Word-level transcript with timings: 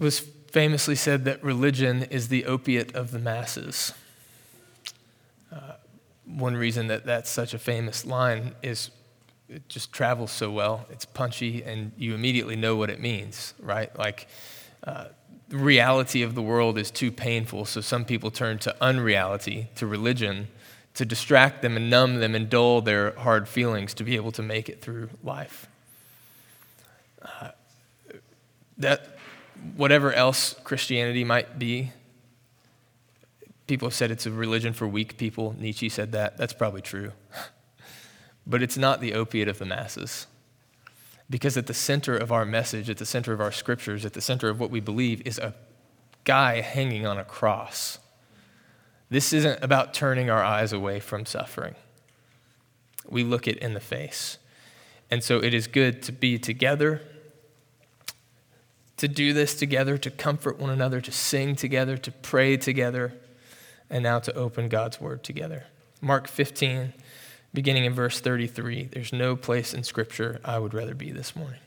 It 0.00 0.04
was 0.04 0.20
famously 0.20 0.94
said 0.94 1.26
that 1.26 1.44
religion 1.44 2.04
is 2.04 2.28
the 2.28 2.46
opiate 2.46 2.94
of 2.94 3.10
the 3.10 3.18
masses. 3.18 3.92
Uh, 5.52 5.74
one 6.24 6.56
reason 6.56 6.86
that 6.86 7.04
that's 7.04 7.28
such 7.28 7.52
a 7.52 7.58
famous 7.58 8.06
line 8.06 8.54
is 8.62 8.90
it 9.50 9.68
just 9.68 9.92
travels 9.92 10.32
so 10.32 10.50
well. 10.50 10.86
It's 10.88 11.04
punchy, 11.04 11.62
and 11.62 11.92
you 11.98 12.14
immediately 12.14 12.56
know 12.56 12.76
what 12.76 12.88
it 12.88 12.98
means, 12.98 13.52
right? 13.60 13.94
Like, 13.98 14.26
uh, 14.84 15.08
the 15.50 15.58
reality 15.58 16.22
of 16.22 16.34
the 16.34 16.40
world 16.40 16.78
is 16.78 16.90
too 16.90 17.12
painful, 17.12 17.66
so 17.66 17.82
some 17.82 18.06
people 18.06 18.30
turn 18.30 18.58
to 18.60 18.74
unreality, 18.80 19.68
to 19.74 19.86
religion, 19.86 20.48
to 20.94 21.04
distract 21.04 21.60
them 21.60 21.76
and 21.76 21.90
numb 21.90 22.20
them 22.20 22.34
and 22.34 22.48
dull 22.48 22.80
their 22.80 23.10
hard 23.18 23.46
feelings 23.46 23.92
to 23.92 24.04
be 24.04 24.16
able 24.16 24.32
to 24.32 24.42
make 24.42 24.70
it 24.70 24.80
through 24.80 25.10
life. 25.22 25.68
Uh, 27.20 27.50
that, 28.78 29.19
whatever 29.76 30.12
else 30.12 30.54
Christianity 30.64 31.24
might 31.24 31.58
be, 31.58 31.92
people 33.66 33.86
have 33.86 33.94
said 33.94 34.10
it's 34.10 34.26
a 34.26 34.30
religion 34.30 34.72
for 34.72 34.86
weak 34.88 35.16
people. 35.16 35.54
Nietzsche 35.58 35.88
said 35.88 36.12
that. 36.12 36.36
That's 36.36 36.52
probably 36.52 36.82
true. 36.82 37.12
but 38.46 38.62
it's 38.62 38.76
not 38.76 39.00
the 39.00 39.14
opiate 39.14 39.48
of 39.48 39.58
the 39.58 39.64
masses. 39.64 40.26
Because 41.28 41.56
at 41.56 41.68
the 41.68 41.74
center 41.74 42.16
of 42.16 42.32
our 42.32 42.44
message, 42.44 42.90
at 42.90 42.96
the 42.96 43.06
center 43.06 43.32
of 43.32 43.40
our 43.40 43.52
scriptures, 43.52 44.04
at 44.04 44.14
the 44.14 44.20
center 44.20 44.48
of 44.48 44.58
what 44.58 44.70
we 44.70 44.80
believe 44.80 45.22
is 45.24 45.38
a 45.38 45.54
guy 46.24 46.60
hanging 46.60 47.06
on 47.06 47.18
a 47.18 47.24
cross. 47.24 47.98
This 49.08 49.32
isn't 49.32 49.62
about 49.62 49.94
turning 49.94 50.30
our 50.30 50.42
eyes 50.42 50.72
away 50.72 51.00
from 51.00 51.26
suffering. 51.26 51.74
We 53.08 53.24
look 53.24 53.46
it 53.46 53.58
in 53.58 53.74
the 53.74 53.80
face. 53.80 54.38
And 55.10 55.22
so 55.22 55.38
it 55.38 55.52
is 55.52 55.66
good 55.66 56.02
to 56.02 56.12
be 56.12 56.38
together, 56.38 57.02
to 59.00 59.08
do 59.08 59.32
this 59.32 59.54
together, 59.54 59.98
to 59.98 60.10
comfort 60.10 60.58
one 60.58 60.70
another, 60.70 61.00
to 61.00 61.12
sing 61.12 61.56
together, 61.56 61.96
to 61.98 62.10
pray 62.10 62.56
together, 62.56 63.12
and 63.90 64.02
now 64.02 64.18
to 64.20 64.34
open 64.34 64.68
God's 64.68 65.00
word 65.00 65.22
together. 65.24 65.64
Mark 66.00 66.28
15 66.28 66.92
beginning 67.52 67.84
in 67.84 67.94
verse 67.94 68.20
33. 68.20 68.84
There's 68.92 69.12
no 69.12 69.36
place 69.36 69.74
in 69.74 69.82
Scripture 69.82 70.40
I 70.44 70.58
would 70.58 70.74
rather 70.74 70.94
be 70.94 71.10
this 71.10 71.34
morning. 71.34 71.60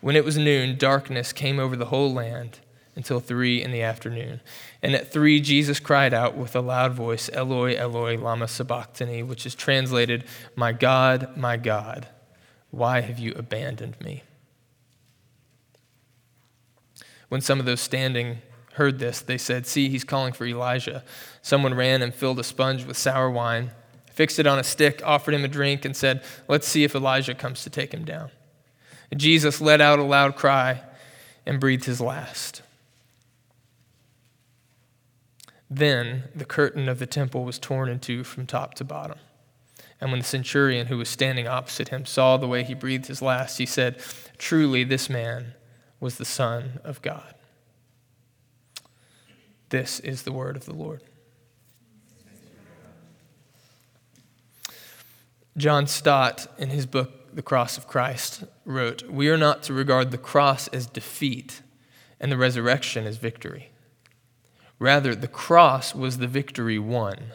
When 0.00 0.16
it 0.16 0.24
was 0.24 0.36
noon, 0.36 0.76
darkness 0.76 1.32
came 1.32 1.58
over 1.58 1.76
the 1.76 1.86
whole 1.86 2.12
land 2.12 2.58
until 2.96 3.20
three 3.20 3.62
in 3.62 3.72
the 3.72 3.82
afternoon. 3.82 4.40
And 4.82 4.94
at 4.94 5.12
three, 5.12 5.40
Jesus 5.40 5.80
cried 5.80 6.12
out 6.12 6.36
with 6.36 6.54
a 6.54 6.60
loud 6.60 6.94
voice, 6.94 7.30
Eloi, 7.32 7.76
Eloi, 7.76 8.18
Lama 8.18 8.46
Sabachthani, 8.46 9.22
which 9.22 9.46
is 9.46 9.54
translated, 9.54 10.24
My 10.54 10.72
God, 10.72 11.36
my 11.36 11.56
God, 11.56 12.08
why 12.70 13.00
have 13.00 13.18
you 13.18 13.32
abandoned 13.36 14.00
me? 14.00 14.22
When 17.28 17.40
some 17.40 17.60
of 17.60 17.66
those 17.66 17.80
standing 17.80 18.38
heard 18.74 18.98
this, 18.98 19.20
they 19.20 19.38
said, 19.38 19.66
See, 19.66 19.88
he's 19.88 20.04
calling 20.04 20.32
for 20.32 20.46
Elijah. 20.46 21.04
Someone 21.42 21.74
ran 21.74 22.02
and 22.02 22.14
filled 22.14 22.38
a 22.38 22.44
sponge 22.44 22.84
with 22.84 22.96
sour 22.96 23.30
wine, 23.30 23.70
fixed 24.10 24.38
it 24.38 24.46
on 24.46 24.58
a 24.58 24.64
stick, 24.64 25.00
offered 25.04 25.34
him 25.34 25.44
a 25.44 25.48
drink, 25.48 25.84
and 25.84 25.96
said, 25.96 26.22
Let's 26.48 26.68
see 26.68 26.84
if 26.84 26.94
Elijah 26.94 27.34
comes 27.34 27.62
to 27.64 27.70
take 27.70 27.92
him 27.92 28.04
down. 28.04 28.30
Jesus 29.16 29.60
let 29.60 29.80
out 29.80 29.98
a 29.98 30.04
loud 30.04 30.36
cry 30.36 30.82
and 31.46 31.60
breathed 31.60 31.84
his 31.84 32.00
last. 32.00 32.62
Then 35.70 36.24
the 36.34 36.44
curtain 36.44 36.88
of 36.88 36.98
the 36.98 37.06
temple 37.06 37.44
was 37.44 37.58
torn 37.58 37.88
in 37.88 37.98
two 37.98 38.24
from 38.24 38.46
top 38.46 38.74
to 38.74 38.84
bottom. 38.84 39.18
And 40.00 40.10
when 40.10 40.20
the 40.20 40.26
centurion 40.26 40.88
who 40.88 40.98
was 40.98 41.08
standing 41.08 41.46
opposite 41.46 41.88
him 41.88 42.04
saw 42.04 42.36
the 42.36 42.48
way 42.48 42.62
he 42.62 42.74
breathed 42.74 43.06
his 43.06 43.22
last, 43.22 43.58
he 43.58 43.66
said, 43.66 43.98
Truly, 44.38 44.84
this 44.84 45.08
man 45.08 45.54
was 46.00 46.18
the 46.18 46.24
Son 46.24 46.80
of 46.84 47.02
God. 47.02 47.34
This 49.70 50.00
is 50.00 50.22
the 50.22 50.32
word 50.32 50.56
of 50.56 50.66
the 50.66 50.74
Lord. 50.74 51.02
John 55.56 55.86
Stott, 55.86 56.48
in 56.58 56.70
his 56.70 56.84
book, 56.84 57.34
The 57.34 57.42
Cross 57.42 57.78
of 57.78 57.86
Christ, 57.86 58.44
wrote 58.64 59.08
We 59.08 59.28
are 59.28 59.36
not 59.36 59.62
to 59.64 59.72
regard 59.72 60.10
the 60.10 60.18
cross 60.18 60.66
as 60.68 60.86
defeat 60.86 61.62
and 62.18 62.30
the 62.30 62.36
resurrection 62.36 63.06
as 63.06 63.18
victory. 63.18 63.70
Rather, 64.78 65.14
the 65.14 65.28
cross 65.28 65.94
was 65.94 66.18
the 66.18 66.26
victory 66.26 66.78
won, 66.78 67.32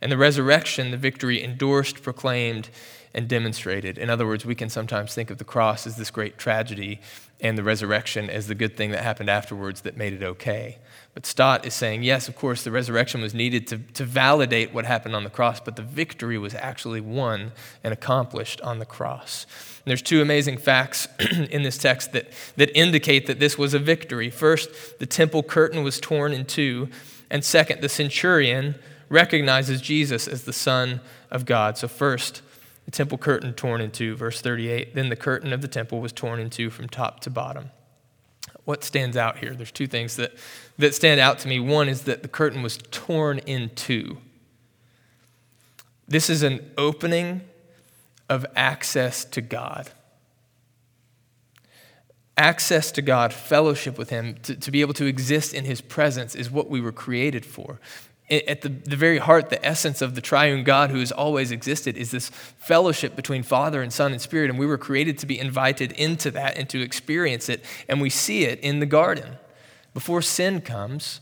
and 0.00 0.10
the 0.10 0.16
resurrection, 0.16 0.90
the 0.90 0.96
victory 0.96 1.42
endorsed, 1.42 2.02
proclaimed, 2.02 2.70
and 3.14 3.28
demonstrated. 3.28 3.98
In 3.98 4.10
other 4.10 4.26
words, 4.26 4.44
we 4.44 4.56
can 4.56 4.68
sometimes 4.68 5.14
think 5.14 5.30
of 5.30 5.38
the 5.38 5.44
cross 5.44 5.86
as 5.86 5.96
this 5.96 6.10
great 6.10 6.36
tragedy 6.36 7.00
and 7.44 7.58
the 7.58 7.62
resurrection 7.62 8.30
as 8.30 8.46
the 8.46 8.54
good 8.54 8.74
thing 8.74 8.90
that 8.90 9.02
happened 9.02 9.28
afterwards 9.28 9.82
that 9.82 9.98
made 9.98 10.14
it 10.14 10.22
okay. 10.22 10.78
But 11.12 11.26
Stott 11.26 11.66
is 11.66 11.74
saying, 11.74 12.02
yes, 12.02 12.26
of 12.26 12.34
course, 12.34 12.64
the 12.64 12.70
resurrection 12.70 13.20
was 13.20 13.34
needed 13.34 13.66
to, 13.66 13.78
to 13.78 14.04
validate 14.04 14.72
what 14.72 14.86
happened 14.86 15.14
on 15.14 15.24
the 15.24 15.30
cross, 15.30 15.60
but 15.60 15.76
the 15.76 15.82
victory 15.82 16.38
was 16.38 16.54
actually 16.54 17.02
won 17.02 17.52
and 17.84 17.92
accomplished 17.92 18.62
on 18.62 18.78
the 18.78 18.86
cross. 18.86 19.44
And 19.84 19.90
there's 19.90 20.00
two 20.00 20.22
amazing 20.22 20.56
facts 20.56 21.06
in 21.50 21.64
this 21.64 21.76
text 21.76 22.12
that, 22.12 22.32
that 22.56 22.74
indicate 22.76 23.26
that 23.26 23.40
this 23.40 23.58
was 23.58 23.74
a 23.74 23.78
victory. 23.78 24.30
First, 24.30 24.98
the 24.98 25.06
temple 25.06 25.42
curtain 25.42 25.84
was 25.84 26.00
torn 26.00 26.32
in 26.32 26.46
two. 26.46 26.88
And 27.30 27.44
second, 27.44 27.82
the 27.82 27.90
centurion 27.90 28.76
recognizes 29.10 29.82
Jesus 29.82 30.26
as 30.26 30.44
the 30.44 30.52
Son 30.54 31.02
of 31.30 31.44
God. 31.44 31.76
So, 31.76 31.88
first, 31.88 32.40
the 32.84 32.90
temple 32.90 33.18
curtain 33.18 33.54
torn 33.54 33.80
in 33.80 33.90
two, 33.90 34.14
verse 34.14 34.40
38. 34.40 34.94
Then 34.94 35.08
the 35.08 35.16
curtain 35.16 35.52
of 35.52 35.62
the 35.62 35.68
temple 35.68 36.00
was 36.00 36.12
torn 36.12 36.38
in 36.38 36.50
two 36.50 36.70
from 36.70 36.88
top 36.88 37.20
to 37.20 37.30
bottom. 37.30 37.70
What 38.64 38.84
stands 38.84 39.16
out 39.16 39.38
here? 39.38 39.54
There's 39.54 39.72
two 39.72 39.86
things 39.86 40.16
that, 40.16 40.32
that 40.78 40.94
stand 40.94 41.20
out 41.20 41.38
to 41.40 41.48
me. 41.48 41.60
One 41.60 41.88
is 41.88 42.02
that 42.02 42.22
the 42.22 42.28
curtain 42.28 42.62
was 42.62 42.78
torn 42.90 43.38
in 43.38 43.70
two. 43.74 44.18
This 46.06 46.28
is 46.28 46.42
an 46.42 46.70
opening 46.76 47.42
of 48.28 48.46
access 48.54 49.24
to 49.26 49.40
God. 49.40 49.90
Access 52.36 52.90
to 52.92 53.02
God, 53.02 53.32
fellowship 53.32 53.96
with 53.96 54.10
Him, 54.10 54.36
to, 54.42 54.56
to 54.56 54.70
be 54.70 54.80
able 54.80 54.94
to 54.94 55.06
exist 55.06 55.54
in 55.54 55.64
His 55.64 55.80
presence 55.80 56.34
is 56.34 56.50
what 56.50 56.68
we 56.68 56.80
were 56.80 56.92
created 56.92 57.46
for 57.46 57.80
at 58.30 58.62
the, 58.62 58.70
the 58.70 58.96
very 58.96 59.18
heart, 59.18 59.50
the 59.50 59.64
essence 59.64 60.00
of 60.00 60.14
the 60.14 60.20
triune 60.22 60.64
God 60.64 60.90
who 60.90 60.98
has 60.98 61.12
always 61.12 61.50
existed 61.50 61.96
is 61.96 62.10
this 62.10 62.30
fellowship 62.30 63.14
between 63.16 63.42
Father 63.42 63.82
and 63.82 63.92
Son 63.92 64.12
and 64.12 64.20
Spirit. 64.20 64.48
And 64.48 64.58
we 64.58 64.66
were 64.66 64.78
created 64.78 65.18
to 65.18 65.26
be 65.26 65.38
invited 65.38 65.92
into 65.92 66.30
that 66.30 66.56
and 66.56 66.68
to 66.70 66.80
experience 66.80 67.48
it. 67.48 67.62
And 67.88 68.00
we 68.00 68.08
see 68.08 68.44
it 68.44 68.58
in 68.60 68.80
the 68.80 68.86
garden. 68.86 69.36
Before 69.92 70.22
sin 70.22 70.62
comes, 70.62 71.20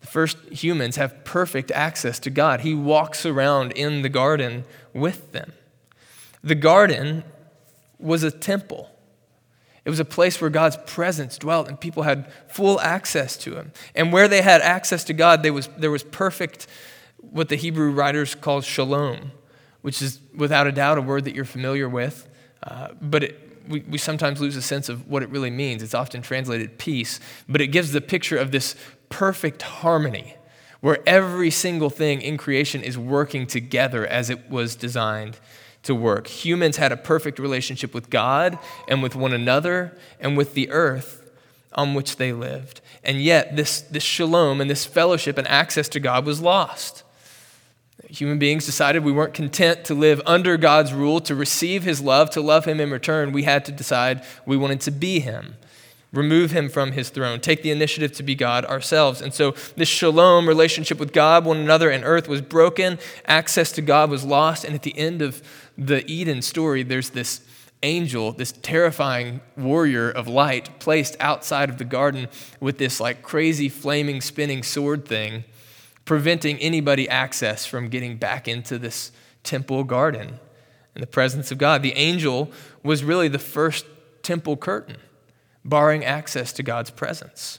the 0.00 0.08
first 0.08 0.36
humans 0.50 0.96
have 0.96 1.24
perfect 1.24 1.70
access 1.70 2.18
to 2.20 2.30
God. 2.30 2.60
He 2.60 2.74
walks 2.74 3.24
around 3.24 3.72
in 3.72 4.02
the 4.02 4.08
garden 4.08 4.64
with 4.92 5.30
them. 5.30 5.52
The 6.42 6.56
garden 6.56 7.22
was 8.00 8.24
a 8.24 8.32
temple. 8.32 8.90
It 9.84 9.90
was 9.90 10.00
a 10.00 10.04
place 10.04 10.40
where 10.40 10.50
God's 10.50 10.76
presence 10.86 11.38
dwelt 11.38 11.68
and 11.68 11.80
people 11.80 12.04
had 12.04 12.30
full 12.46 12.80
access 12.80 13.36
to 13.38 13.56
him. 13.56 13.72
And 13.94 14.12
where 14.12 14.28
they 14.28 14.42
had 14.42 14.60
access 14.60 15.02
to 15.04 15.12
God, 15.12 15.42
there 15.42 15.52
was, 15.52 15.68
there 15.76 15.90
was 15.90 16.04
perfect, 16.04 16.68
what 17.18 17.48
the 17.48 17.56
Hebrew 17.56 17.90
writers 17.90 18.34
call 18.34 18.60
shalom, 18.60 19.32
which 19.80 20.00
is 20.00 20.20
without 20.34 20.66
a 20.66 20.72
doubt 20.72 20.98
a 20.98 21.02
word 21.02 21.24
that 21.24 21.34
you're 21.34 21.44
familiar 21.44 21.88
with. 21.88 22.28
Uh, 22.62 22.88
but 23.00 23.24
it, 23.24 23.52
we, 23.68 23.80
we 23.80 23.98
sometimes 23.98 24.40
lose 24.40 24.54
a 24.54 24.62
sense 24.62 24.88
of 24.88 25.08
what 25.08 25.22
it 25.22 25.30
really 25.30 25.50
means. 25.50 25.82
It's 25.82 25.94
often 25.94 26.22
translated 26.22 26.78
peace, 26.78 27.18
but 27.48 27.60
it 27.60 27.68
gives 27.68 27.92
the 27.92 28.00
picture 28.00 28.36
of 28.36 28.52
this 28.52 28.76
perfect 29.08 29.62
harmony 29.62 30.36
where 30.80 30.98
every 31.06 31.50
single 31.50 31.90
thing 31.90 32.20
in 32.20 32.36
creation 32.36 32.82
is 32.82 32.98
working 32.98 33.46
together 33.46 34.06
as 34.06 34.30
it 34.30 34.50
was 34.50 34.74
designed 34.74 35.38
to 35.82 35.94
work. 35.94 36.26
Humans 36.28 36.76
had 36.76 36.92
a 36.92 36.96
perfect 36.96 37.38
relationship 37.38 37.94
with 37.94 38.10
God 38.10 38.58
and 38.88 39.02
with 39.02 39.16
one 39.16 39.32
another 39.32 39.96
and 40.20 40.36
with 40.36 40.54
the 40.54 40.70
earth 40.70 41.30
on 41.74 41.94
which 41.94 42.16
they 42.16 42.32
lived. 42.32 42.80
And 43.02 43.20
yet, 43.20 43.56
this, 43.56 43.80
this 43.80 44.02
shalom 44.02 44.60
and 44.60 44.70
this 44.70 44.84
fellowship 44.84 45.38
and 45.38 45.48
access 45.48 45.88
to 45.90 46.00
God 46.00 46.24
was 46.24 46.40
lost. 46.40 47.02
Human 48.08 48.38
beings 48.38 48.66
decided 48.66 49.04
we 49.04 49.12
weren't 49.12 49.34
content 49.34 49.84
to 49.86 49.94
live 49.94 50.20
under 50.26 50.56
God's 50.56 50.92
rule, 50.92 51.20
to 51.20 51.34
receive 51.34 51.82
His 51.82 52.00
love, 52.00 52.30
to 52.30 52.40
love 52.40 52.66
Him 52.66 52.78
in 52.78 52.90
return. 52.90 53.32
We 53.32 53.44
had 53.44 53.64
to 53.64 53.72
decide 53.72 54.22
we 54.44 54.56
wanted 54.56 54.80
to 54.82 54.90
be 54.90 55.20
Him 55.20 55.56
remove 56.12 56.50
him 56.50 56.68
from 56.68 56.92
his 56.92 57.08
throne, 57.08 57.40
take 57.40 57.62
the 57.62 57.70
initiative 57.70 58.12
to 58.12 58.22
be 58.22 58.34
God 58.34 58.64
ourselves. 58.66 59.20
And 59.20 59.32
so 59.32 59.52
this 59.76 59.88
shalom 59.88 60.46
relationship 60.46 60.98
with 60.98 61.12
God, 61.12 61.44
one 61.44 61.56
another, 61.56 61.90
and 61.90 62.04
earth 62.04 62.28
was 62.28 62.42
broken. 62.42 62.98
Access 63.26 63.72
to 63.72 63.82
God 63.82 64.10
was 64.10 64.24
lost. 64.24 64.64
And 64.64 64.74
at 64.74 64.82
the 64.82 64.96
end 64.98 65.22
of 65.22 65.42
the 65.76 66.08
Eden 66.10 66.42
story, 66.42 66.82
there's 66.82 67.10
this 67.10 67.40
angel, 67.82 68.32
this 68.32 68.52
terrifying 68.52 69.40
warrior 69.56 70.10
of 70.10 70.28
light, 70.28 70.78
placed 70.78 71.16
outside 71.18 71.70
of 71.70 71.78
the 71.78 71.84
garden 71.84 72.28
with 72.60 72.78
this 72.78 73.00
like 73.00 73.22
crazy 73.22 73.68
flaming 73.68 74.20
spinning 74.20 74.62
sword 74.62 75.06
thing, 75.06 75.44
preventing 76.04 76.58
anybody 76.58 77.08
access 77.08 77.64
from 77.64 77.88
getting 77.88 78.16
back 78.18 78.46
into 78.46 78.78
this 78.78 79.12
temple 79.42 79.82
garden 79.82 80.38
in 80.94 81.00
the 81.00 81.06
presence 81.06 81.50
of 81.50 81.58
God. 81.58 81.82
The 81.82 81.94
angel 81.94 82.52
was 82.82 83.02
really 83.02 83.28
the 83.28 83.38
first 83.38 83.86
temple 84.22 84.56
curtain. 84.56 84.98
Barring 85.64 86.04
access 86.04 86.52
to 86.54 86.62
God's 86.62 86.90
presence. 86.90 87.58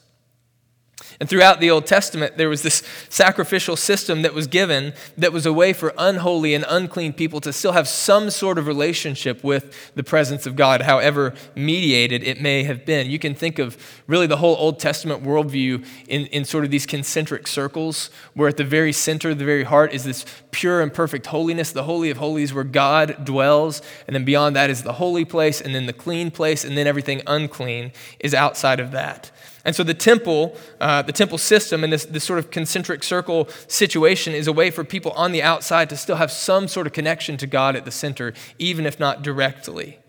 And 1.20 1.30
throughout 1.30 1.60
the 1.60 1.70
Old 1.70 1.86
Testament, 1.86 2.38
there 2.38 2.50
was 2.50 2.64
this 2.64 2.84
sacrificial 3.10 3.76
system 3.76 4.24
that 4.24 4.34
was 4.34 4.48
given 4.48 4.94
that 5.18 5.32
was 5.32 5.46
a 5.46 5.54
way 5.54 5.74
for 5.74 5.94
unholy 5.98 6.54
and 6.54 6.66
unclean 6.68 7.14
people 7.14 7.40
to 7.42 7.54
still 7.54 7.74
have 7.74 7.88
some 7.88 8.30
sort 8.30 8.58
of 8.58 8.68
relationship 8.68 9.44
with 9.44 9.94
the 9.96 10.04
presence 10.04 10.46
of 10.46 10.56
God, 10.56 10.82
however 10.82 11.34
mediated 11.56 12.24
it 12.24 12.42
may 12.42 12.64
have 12.64 12.86
been. 12.86 13.10
You 13.10 13.20
can 13.20 13.36
think 13.36 13.60
of 13.60 13.78
really 14.08 14.28
the 14.28 14.38
whole 14.38 14.56
Old 14.58 14.80
Testament 14.80 15.24
worldview 15.24 15.86
in, 16.08 16.26
in 16.28 16.46
sort 16.46 16.66
of 16.66 16.72
these 16.72 16.86
concentric 16.86 17.48
circles, 17.48 18.10
where 18.34 18.50
at 18.50 18.58
the 18.58 18.64
very 18.64 18.92
center, 18.92 19.34
the 19.34 19.46
very 19.46 19.64
heart, 19.64 19.94
is 19.94 20.04
this 20.04 20.26
pure 20.52 20.82
and 20.82 20.94
perfect 20.94 21.28
holiness, 21.28 21.72
the 21.72 21.84
Holy 21.84 22.10
of 22.10 22.18
Holies, 22.18 22.54
where 22.54 22.64
God 22.64 23.24
dwells. 23.24 23.82
And 24.08 24.16
then 24.16 24.26
beyond 24.26 24.56
that 24.56 24.70
is 24.70 24.84
the 24.84 24.94
holy 24.94 25.26
place, 25.26 25.62
and 25.62 25.74
then 25.74 25.86
the 25.86 25.94
clean 25.94 26.32
place, 26.32 26.64
and 26.64 26.78
then 26.78 26.88
everything 26.88 27.22
unclean 27.28 27.92
is 28.20 28.34
outside 28.34 28.80
of 28.80 28.92
that. 28.92 29.32
And 29.66 29.76
so 29.76 29.84
the 29.84 29.94
temple, 29.94 30.58
uh, 30.82 31.04
the 31.04 31.14
temple 31.14 31.38
system, 31.38 31.84
and 31.84 31.94
this, 31.94 32.06
this 32.06 32.24
sort 32.24 32.40
of 32.40 32.52
concentric 32.52 33.02
circle 33.02 33.48
situation 33.68 34.34
is 34.34 34.48
a 34.48 34.54
way 34.54 34.70
for 34.70 34.84
people 34.84 35.12
on 35.12 35.32
the 35.32 35.42
outside 35.42 35.90
to 35.90 35.98
still 35.98 36.18
have 36.18 36.32
some 36.32 36.68
sort 36.68 36.86
of 36.86 36.92
connection 36.92 37.38
to 37.38 37.48
God 37.48 37.76
at 37.76 37.86
the 37.86 37.92
center, 37.92 38.34
even 38.60 38.86
if 38.86 39.00
not 39.00 39.22
directly. 39.22 40.00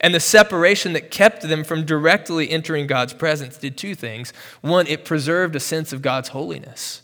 And 0.00 0.14
the 0.14 0.20
separation 0.20 0.92
that 0.94 1.10
kept 1.10 1.42
them 1.42 1.64
from 1.64 1.84
directly 1.84 2.50
entering 2.50 2.86
God's 2.86 3.12
presence 3.12 3.58
did 3.58 3.76
two 3.76 3.94
things. 3.94 4.32
One, 4.60 4.86
it 4.86 5.04
preserved 5.04 5.56
a 5.56 5.60
sense 5.60 5.92
of 5.92 6.02
God's 6.02 6.28
holiness. 6.28 7.02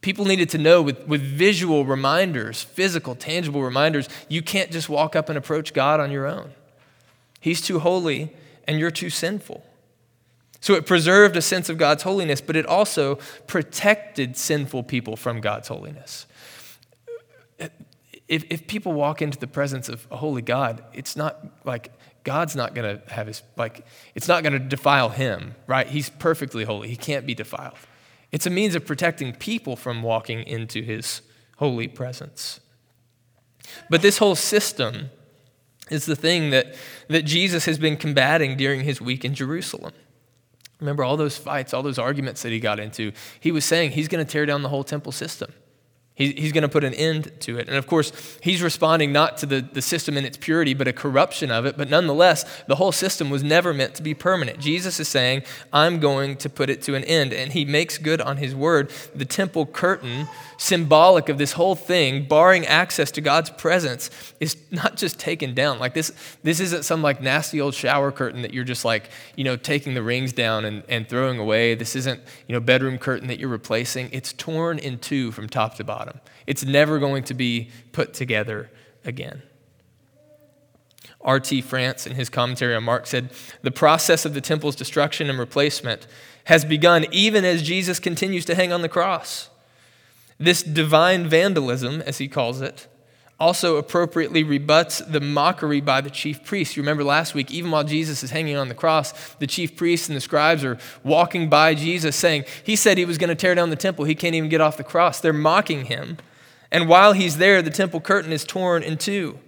People 0.00 0.24
needed 0.24 0.50
to 0.50 0.58
know 0.58 0.82
with, 0.82 1.06
with 1.06 1.22
visual 1.22 1.84
reminders, 1.84 2.62
physical, 2.62 3.14
tangible 3.14 3.62
reminders, 3.62 4.08
you 4.28 4.42
can't 4.42 4.72
just 4.72 4.88
walk 4.88 5.14
up 5.14 5.28
and 5.28 5.38
approach 5.38 5.72
God 5.72 6.00
on 6.00 6.10
your 6.10 6.26
own. 6.26 6.50
He's 7.38 7.60
too 7.60 7.78
holy 7.78 8.34
and 8.66 8.80
you're 8.80 8.90
too 8.90 9.10
sinful. 9.10 9.64
So 10.62 10.74
it 10.74 10.86
preserved 10.86 11.36
a 11.36 11.42
sense 11.42 11.68
of 11.68 11.76
God's 11.76 12.04
holiness, 12.04 12.40
but 12.40 12.54
it 12.54 12.64
also 12.66 13.16
protected 13.48 14.36
sinful 14.36 14.84
people 14.84 15.16
from 15.16 15.40
God's 15.40 15.66
holiness. 15.66 16.24
If, 18.28 18.44
if 18.48 18.68
people 18.68 18.92
walk 18.92 19.20
into 19.20 19.36
the 19.36 19.48
presence 19.48 19.88
of 19.88 20.06
a 20.12 20.16
holy 20.16 20.40
God, 20.40 20.84
it's 20.94 21.16
not 21.16 21.44
like 21.64 21.92
God's 22.22 22.54
not 22.54 22.76
going 22.76 22.96
to 22.96 23.12
have 23.12 23.26
his, 23.26 23.42
like, 23.56 23.84
it's 24.14 24.28
not 24.28 24.44
going 24.44 24.52
to 24.52 24.60
defile 24.60 25.08
him, 25.08 25.56
right? 25.66 25.88
He's 25.88 26.10
perfectly 26.10 26.62
holy. 26.62 26.88
He 26.88 26.96
can't 26.96 27.26
be 27.26 27.34
defiled. 27.34 27.74
It's 28.30 28.46
a 28.46 28.50
means 28.50 28.76
of 28.76 28.86
protecting 28.86 29.32
people 29.32 29.74
from 29.74 30.00
walking 30.00 30.44
into 30.44 30.80
his 30.80 31.22
holy 31.56 31.88
presence. 31.88 32.60
But 33.90 34.00
this 34.00 34.18
whole 34.18 34.36
system 34.36 35.10
is 35.90 36.06
the 36.06 36.16
thing 36.16 36.50
that, 36.50 36.76
that 37.08 37.22
Jesus 37.22 37.64
has 37.64 37.78
been 37.78 37.96
combating 37.96 38.56
during 38.56 38.82
his 38.82 39.00
week 39.00 39.24
in 39.24 39.34
Jerusalem. 39.34 39.92
Remember 40.82 41.04
all 41.04 41.16
those 41.16 41.38
fights, 41.38 41.72
all 41.72 41.82
those 41.82 41.98
arguments 41.98 42.42
that 42.42 42.50
he 42.50 42.58
got 42.58 42.80
into? 42.80 43.12
He 43.38 43.52
was 43.52 43.64
saying 43.64 43.92
he's 43.92 44.08
going 44.08 44.24
to 44.24 44.30
tear 44.30 44.44
down 44.44 44.62
the 44.62 44.68
whole 44.68 44.82
temple 44.82 45.12
system. 45.12 45.52
he's 46.14 46.52
going 46.52 46.62
to 46.62 46.68
put 46.68 46.84
an 46.84 46.92
end 46.94 47.32
to 47.40 47.58
it. 47.58 47.68
And 47.68 47.76
of 47.76 47.86
course, 47.86 48.12
he's 48.42 48.62
responding 48.62 49.12
not 49.12 49.38
to 49.38 49.46
the, 49.46 49.60
the 49.60 49.80
system 49.80 50.16
in 50.16 50.24
its 50.24 50.36
purity, 50.36 50.74
but 50.74 50.86
a 50.86 50.92
corruption 50.92 51.50
of 51.50 51.64
it. 51.66 51.76
But 51.76 51.88
nonetheless, 51.88 52.44
the 52.66 52.74
whole 52.76 52.92
system 52.92 53.30
was 53.30 53.42
never 53.42 53.72
meant 53.72 53.94
to 53.94 54.02
be 54.02 54.12
permanent. 54.12 54.58
Jesus 54.58 55.00
is 55.00 55.08
saying, 55.08 55.42
I'm 55.72 56.00
going 56.00 56.36
to 56.38 56.50
put 56.50 56.68
it 56.68 56.82
to 56.82 56.94
an 56.94 57.04
end. 57.04 57.32
And 57.32 57.52
he 57.52 57.64
makes 57.64 57.96
good 57.96 58.20
on 58.20 58.36
his 58.36 58.54
word. 58.54 58.90
The 59.14 59.24
temple 59.24 59.66
curtain 59.66 60.28
symbolic 60.62 61.28
of 61.28 61.38
this 61.38 61.52
whole 61.52 61.74
thing, 61.74 62.24
barring 62.28 62.64
access 62.66 63.10
to 63.10 63.20
God's 63.20 63.50
presence, 63.50 64.10
is 64.38 64.56
not 64.70 64.96
just 64.96 65.18
taken 65.18 65.54
down. 65.54 65.80
Like 65.80 65.92
this, 65.92 66.12
this 66.44 66.60
isn't 66.60 66.84
some 66.84 67.02
like 67.02 67.20
nasty 67.20 67.60
old 67.60 67.74
shower 67.74 68.12
curtain 68.12 68.42
that 68.42 68.54
you're 68.54 68.62
just 68.62 68.84
like, 68.84 69.10
you 69.34 69.42
know, 69.42 69.56
taking 69.56 69.94
the 69.94 70.02
rings 70.04 70.32
down 70.32 70.64
and, 70.64 70.84
and 70.88 71.08
throwing 71.08 71.40
away. 71.40 71.74
This 71.74 71.96
isn't, 71.96 72.20
you 72.46 72.52
know, 72.52 72.60
bedroom 72.60 72.96
curtain 72.96 73.26
that 73.26 73.40
you're 73.40 73.48
replacing. 73.48 74.08
It's 74.12 74.32
torn 74.32 74.78
in 74.78 74.98
two 74.98 75.32
from 75.32 75.48
top 75.48 75.74
to 75.74 75.84
bottom. 75.84 76.20
It's 76.46 76.64
never 76.64 77.00
going 77.00 77.24
to 77.24 77.34
be 77.34 77.70
put 77.90 78.14
together 78.14 78.70
again. 79.04 79.42
R.T. 81.22 81.60
France, 81.62 82.06
in 82.06 82.14
his 82.14 82.28
commentary 82.28 82.74
on 82.74 82.84
Mark, 82.84 83.08
said 83.08 83.30
the 83.62 83.70
process 83.72 84.24
of 84.24 84.34
the 84.34 84.40
temple's 84.40 84.76
destruction 84.76 85.28
and 85.28 85.38
replacement 85.40 86.06
has 86.44 86.64
begun 86.64 87.06
even 87.10 87.44
as 87.44 87.62
Jesus 87.62 87.98
continues 87.98 88.44
to 88.44 88.54
hang 88.54 88.72
on 88.72 88.82
the 88.82 88.88
cross. 88.88 89.48
This 90.38 90.62
divine 90.62 91.28
vandalism, 91.28 92.02
as 92.02 92.18
he 92.18 92.28
calls 92.28 92.60
it, 92.60 92.88
also 93.42 93.76
appropriately 93.76 94.44
rebuts 94.44 94.98
the 95.00 95.20
mockery 95.20 95.80
by 95.80 96.00
the 96.00 96.10
chief 96.10 96.44
priests. 96.44 96.76
You 96.76 96.82
remember 96.82 97.02
last 97.02 97.34
week, 97.34 97.50
even 97.50 97.72
while 97.72 97.82
Jesus 97.82 98.22
is 98.22 98.30
hanging 98.30 98.56
on 98.56 98.68
the 98.68 98.74
cross, 98.74 99.34
the 99.40 99.48
chief 99.48 99.74
priests 99.76 100.08
and 100.08 100.16
the 100.16 100.20
scribes 100.20 100.64
are 100.64 100.78
walking 101.02 101.48
by 101.48 101.74
Jesus 101.74 102.14
saying, 102.14 102.44
He 102.62 102.76
said 102.76 102.98
he 102.98 103.04
was 103.04 103.18
going 103.18 103.30
to 103.30 103.34
tear 103.34 103.56
down 103.56 103.70
the 103.70 103.76
temple. 103.76 104.04
He 104.04 104.14
can't 104.14 104.36
even 104.36 104.48
get 104.48 104.60
off 104.60 104.76
the 104.76 104.84
cross. 104.84 105.20
They're 105.20 105.32
mocking 105.32 105.86
him. 105.86 106.18
And 106.70 106.88
while 106.88 107.14
he's 107.14 107.38
there, 107.38 107.62
the 107.62 107.70
temple 107.70 108.00
curtain 108.00 108.32
is 108.32 108.44
torn 108.44 108.84
in 108.84 108.96
two. 108.96 109.38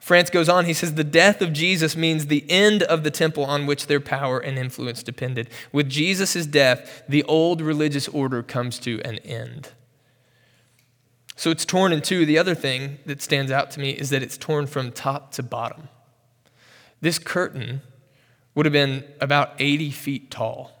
France 0.00 0.30
goes 0.30 0.48
on, 0.48 0.64
he 0.64 0.72
says, 0.72 0.94
The 0.94 1.04
death 1.04 1.42
of 1.42 1.52
Jesus 1.52 1.94
means 1.94 2.26
the 2.26 2.50
end 2.50 2.82
of 2.82 3.04
the 3.04 3.10
temple 3.10 3.44
on 3.44 3.66
which 3.66 3.86
their 3.86 4.00
power 4.00 4.40
and 4.40 4.58
influence 4.58 5.02
depended. 5.02 5.50
With 5.72 5.90
Jesus' 5.90 6.46
death, 6.46 7.02
the 7.06 7.22
old 7.24 7.60
religious 7.60 8.08
order 8.08 8.42
comes 8.42 8.78
to 8.80 9.00
an 9.04 9.18
end. 9.18 9.68
So 11.36 11.50
it's 11.50 11.66
torn 11.66 11.92
in 11.92 12.00
two. 12.00 12.24
The 12.24 12.38
other 12.38 12.54
thing 12.54 12.98
that 13.04 13.22
stands 13.22 13.52
out 13.52 13.70
to 13.72 13.80
me 13.80 13.90
is 13.90 14.10
that 14.10 14.22
it's 14.22 14.38
torn 14.38 14.66
from 14.66 14.90
top 14.90 15.32
to 15.32 15.42
bottom. 15.42 15.88
This 17.02 17.18
curtain 17.18 17.82
would 18.54 18.66
have 18.66 18.72
been 18.72 19.04
about 19.20 19.52
80 19.58 19.90
feet 19.90 20.30
tall, 20.30 20.72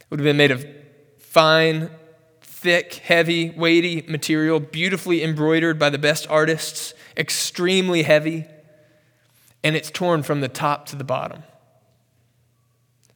it 0.00 0.06
would 0.10 0.20
have 0.20 0.24
been 0.24 0.36
made 0.36 0.50
of 0.50 0.66
fine, 1.18 1.88
thick, 2.62 2.94
heavy, 2.94 3.50
weighty 3.50 4.04
material, 4.08 4.60
beautifully 4.60 5.22
embroidered 5.22 5.80
by 5.80 5.90
the 5.90 5.98
best 5.98 6.28
artists 6.30 6.94
extremely 7.16 8.04
heavy, 8.04 8.46
and 9.64 9.74
it's 9.74 9.90
torn 9.90 10.22
from 10.22 10.40
the 10.40 10.48
top 10.48 10.86
to 10.86 10.96
the 10.96 11.04
bottom. 11.04 11.42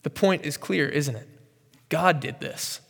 The 0.02 0.10
point 0.10 0.44
is 0.44 0.56
clear, 0.56 0.88
isn't 0.88 1.14
it? 1.14 1.28
God 1.88 2.18
did 2.18 2.40
this. 2.40 2.80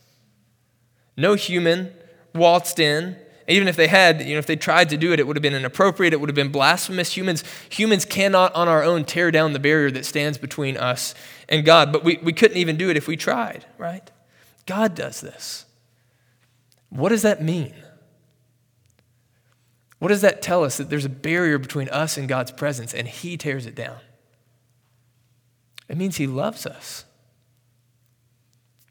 No 1.17 1.35
human 1.35 1.93
waltzed 2.35 2.81
in. 2.81 3.17
Even 3.49 3.69
if 3.69 3.77
they 3.77 3.87
had, 3.87 4.23
you 4.23 4.33
know, 4.33 4.39
if 4.39 4.47
they 4.47 4.57
tried 4.57 4.89
to 4.89 4.97
do 4.97 5.13
it, 5.13 5.21
it 5.21 5.27
would 5.27 5.37
have 5.37 5.43
been 5.43 5.55
inappropriate. 5.55 6.13
It 6.13 6.21
would 6.21 6.29
have 6.29 6.35
been 6.35 6.51
blasphemous. 6.51 7.17
Humans, 7.17 7.45
humans 7.69 8.05
cannot 8.05 8.53
on 8.55 8.67
our 8.67 8.83
own 8.83 9.05
tear 9.05 9.31
down 9.31 9.53
the 9.53 9.61
barrier 9.61 9.91
that 9.93 10.05
stands 10.05 10.37
between 10.37 10.77
us 10.77 11.15
and 11.49 11.65
God. 11.65 11.93
But 11.93 12.03
we, 12.03 12.19
we 12.23 12.33
couldn't 12.33 12.57
even 12.57 12.77
do 12.77 12.91
it 12.91 12.97
if 12.97 13.07
we 13.07 13.17
tried, 13.17 13.65
right? 13.79 14.11
God 14.65 14.97
does 14.97 15.21
this. 15.21 15.66
What 16.91 17.11
does 17.11 17.23
that 17.23 17.43
mean? 17.43 17.75
What 19.99 20.09
does 20.09 20.21
that 20.21 20.43
tell 20.43 20.65
us? 20.65 20.77
That 20.77 20.91
there's 20.91 21.05
a 21.05 21.11
barrier 21.11 21.59
between 21.59 21.89
us 21.89 22.17
and 22.17 22.29
God's 22.29 22.53
presence, 22.53 22.93
and 22.93 23.09
He 23.09 23.37
tears 23.37 23.67
it 23.67 23.75
down. 23.75 23.99
It 25.89 25.97
means 25.97 26.17
He 26.17 26.27
loves 26.27 26.67
us. 26.67 27.05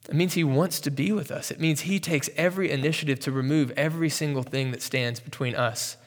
It 0.09 0.15
means 0.15 0.33
He 0.33 0.43
wants 0.43 0.79
to 0.81 0.91
be 0.91 1.11
with 1.11 1.31
us. 1.31 1.51
It 1.51 1.59
means 1.59 1.81
He 1.81 1.99
takes 1.99 2.29
every 2.35 2.71
initiative 2.71 3.19
to 3.21 3.31
remove 3.31 3.71
every 3.71 4.09
single 4.09 4.43
thing 4.43 4.71
that 4.71 4.81
stands 4.81 5.19
between 5.19 5.55
us 5.55 5.97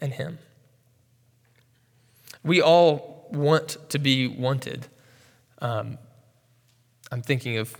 and 0.00 0.12
Him. 0.12 0.38
We 2.44 2.60
all 2.60 3.28
want 3.30 3.78
to 3.90 3.98
be 3.98 4.26
wanted. 4.26 4.86
Um, 5.60 5.98
I'm 7.10 7.22
thinking 7.22 7.58
of 7.58 7.76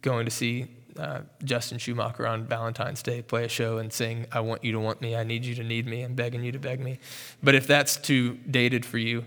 going 0.00 0.24
to 0.24 0.30
see 0.30 0.68
uh, 0.98 1.20
Justin 1.44 1.78
Schumacher 1.78 2.26
on 2.26 2.44
Valentine's 2.44 3.02
Day 3.02 3.22
play 3.22 3.44
a 3.44 3.48
show 3.48 3.78
and 3.78 3.92
sing, 3.92 4.26
I 4.32 4.40
want 4.40 4.64
you 4.64 4.72
to 4.72 4.80
want 4.80 5.00
me, 5.00 5.16
I 5.16 5.24
need 5.24 5.44
you 5.44 5.54
to 5.56 5.64
need 5.64 5.86
me, 5.86 6.02
I'm 6.02 6.14
begging 6.14 6.44
you 6.44 6.52
to 6.52 6.58
beg 6.58 6.80
me. 6.80 6.98
But 7.42 7.54
if 7.54 7.66
that's 7.66 7.96
too 7.96 8.38
dated 8.50 8.84
for 8.84 8.98
you, 8.98 9.24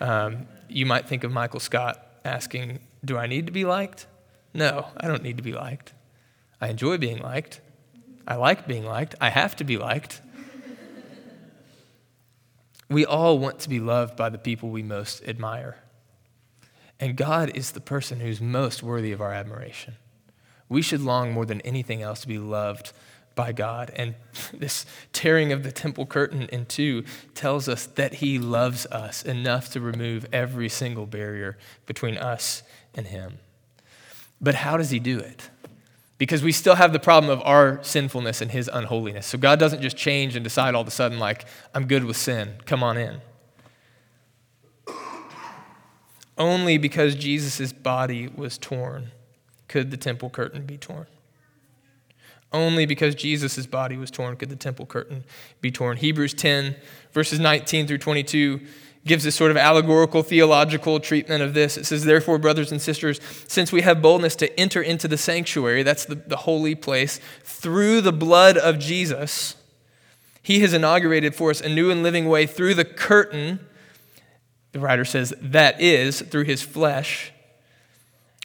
um, 0.00 0.46
you 0.68 0.86
might 0.86 1.06
think 1.06 1.24
of 1.24 1.32
Michael 1.32 1.60
Scott 1.60 2.04
asking, 2.24 2.80
Do 3.04 3.16
I 3.16 3.26
need 3.26 3.46
to 3.46 3.52
be 3.52 3.64
liked? 3.64 4.06
No, 4.54 4.88
I 4.96 5.06
don't 5.06 5.22
need 5.22 5.36
to 5.36 5.42
be 5.42 5.52
liked. 5.52 5.92
I 6.60 6.68
enjoy 6.68 6.98
being 6.98 7.20
liked. 7.20 7.60
I 8.26 8.36
like 8.36 8.66
being 8.66 8.84
liked. 8.84 9.14
I 9.20 9.30
have 9.30 9.56
to 9.56 9.64
be 9.64 9.78
liked. 9.78 10.20
we 12.88 13.04
all 13.04 13.38
want 13.38 13.60
to 13.60 13.68
be 13.68 13.80
loved 13.80 14.16
by 14.16 14.28
the 14.28 14.38
people 14.38 14.70
we 14.70 14.82
most 14.82 15.22
admire. 15.26 15.76
And 17.00 17.16
God 17.16 17.56
is 17.56 17.72
the 17.72 17.80
person 17.80 18.20
who's 18.20 18.40
most 18.40 18.82
worthy 18.82 19.12
of 19.12 19.20
our 19.20 19.32
admiration. 19.32 19.94
We 20.68 20.82
should 20.82 21.00
long 21.00 21.32
more 21.32 21.46
than 21.46 21.60
anything 21.62 22.02
else 22.02 22.20
to 22.20 22.28
be 22.28 22.38
loved 22.38 22.92
by 23.38 23.52
God. 23.52 23.92
And 23.94 24.16
this 24.52 24.84
tearing 25.12 25.52
of 25.52 25.62
the 25.62 25.72
temple 25.72 26.04
curtain 26.04 26.42
in 26.52 26.66
two 26.66 27.04
tells 27.34 27.68
us 27.68 27.86
that 27.86 28.14
He 28.14 28.38
loves 28.38 28.84
us 28.86 29.22
enough 29.22 29.70
to 29.72 29.80
remove 29.80 30.26
every 30.32 30.68
single 30.68 31.06
barrier 31.06 31.56
between 31.86 32.18
us 32.18 32.62
and 32.94 33.06
Him. 33.06 33.38
But 34.40 34.56
how 34.56 34.76
does 34.76 34.90
He 34.90 34.98
do 34.98 35.18
it? 35.18 35.50
Because 36.18 36.42
we 36.42 36.50
still 36.50 36.74
have 36.74 36.92
the 36.92 36.98
problem 36.98 37.30
of 37.30 37.40
our 37.46 37.78
sinfulness 37.82 38.40
and 38.40 38.50
His 38.50 38.68
unholiness. 38.72 39.26
So 39.26 39.38
God 39.38 39.60
doesn't 39.60 39.82
just 39.82 39.96
change 39.96 40.34
and 40.34 40.42
decide 40.42 40.74
all 40.74 40.82
of 40.82 40.88
a 40.88 40.92
sudden, 40.92 41.20
like, 41.20 41.44
I'm 41.72 41.86
good 41.86 42.04
with 42.04 42.16
sin, 42.16 42.54
come 42.66 42.82
on 42.82 42.96
in. 42.96 43.20
Only 46.36 46.76
because 46.76 47.14
Jesus' 47.14 47.72
body 47.72 48.28
was 48.28 48.58
torn 48.58 49.12
could 49.68 49.90
the 49.90 49.96
temple 49.96 50.30
curtain 50.30 50.64
be 50.64 50.76
torn. 50.76 51.06
Only 52.52 52.86
because 52.86 53.14
Jesus' 53.14 53.66
body 53.66 53.96
was 53.96 54.10
torn 54.10 54.36
could 54.36 54.48
the 54.48 54.56
temple 54.56 54.86
curtain 54.86 55.24
be 55.60 55.70
torn. 55.70 55.98
Hebrews 55.98 56.34
10, 56.34 56.76
verses 57.12 57.38
19 57.38 57.86
through 57.86 57.98
22 57.98 58.60
gives 59.04 59.24
this 59.24 59.34
sort 59.34 59.50
of 59.50 59.56
allegorical 59.56 60.22
theological 60.22 61.00
treatment 61.00 61.42
of 61.42 61.54
this. 61.54 61.76
It 61.76 61.86
says, 61.86 62.04
Therefore, 62.04 62.38
brothers 62.38 62.72
and 62.72 62.80
sisters, 62.80 63.20
since 63.46 63.72
we 63.72 63.82
have 63.82 64.02
boldness 64.02 64.36
to 64.36 64.60
enter 64.60 64.82
into 64.82 65.08
the 65.08 65.18
sanctuary, 65.18 65.82
that's 65.82 66.04
the, 66.04 66.14
the 66.14 66.36
holy 66.36 66.74
place, 66.74 67.20
through 67.42 68.00
the 68.00 68.12
blood 68.12 68.56
of 68.56 68.78
Jesus, 68.78 69.56
he 70.42 70.60
has 70.60 70.72
inaugurated 70.72 71.34
for 71.34 71.50
us 71.50 71.60
a 71.60 71.68
new 71.68 71.90
and 71.90 72.02
living 72.02 72.28
way 72.28 72.46
through 72.46 72.74
the 72.74 72.84
curtain. 72.84 73.60
The 74.72 74.80
writer 74.80 75.04
says, 75.04 75.34
that 75.40 75.80
is, 75.80 76.22
through 76.22 76.44
his 76.44 76.62
flesh. 76.62 77.32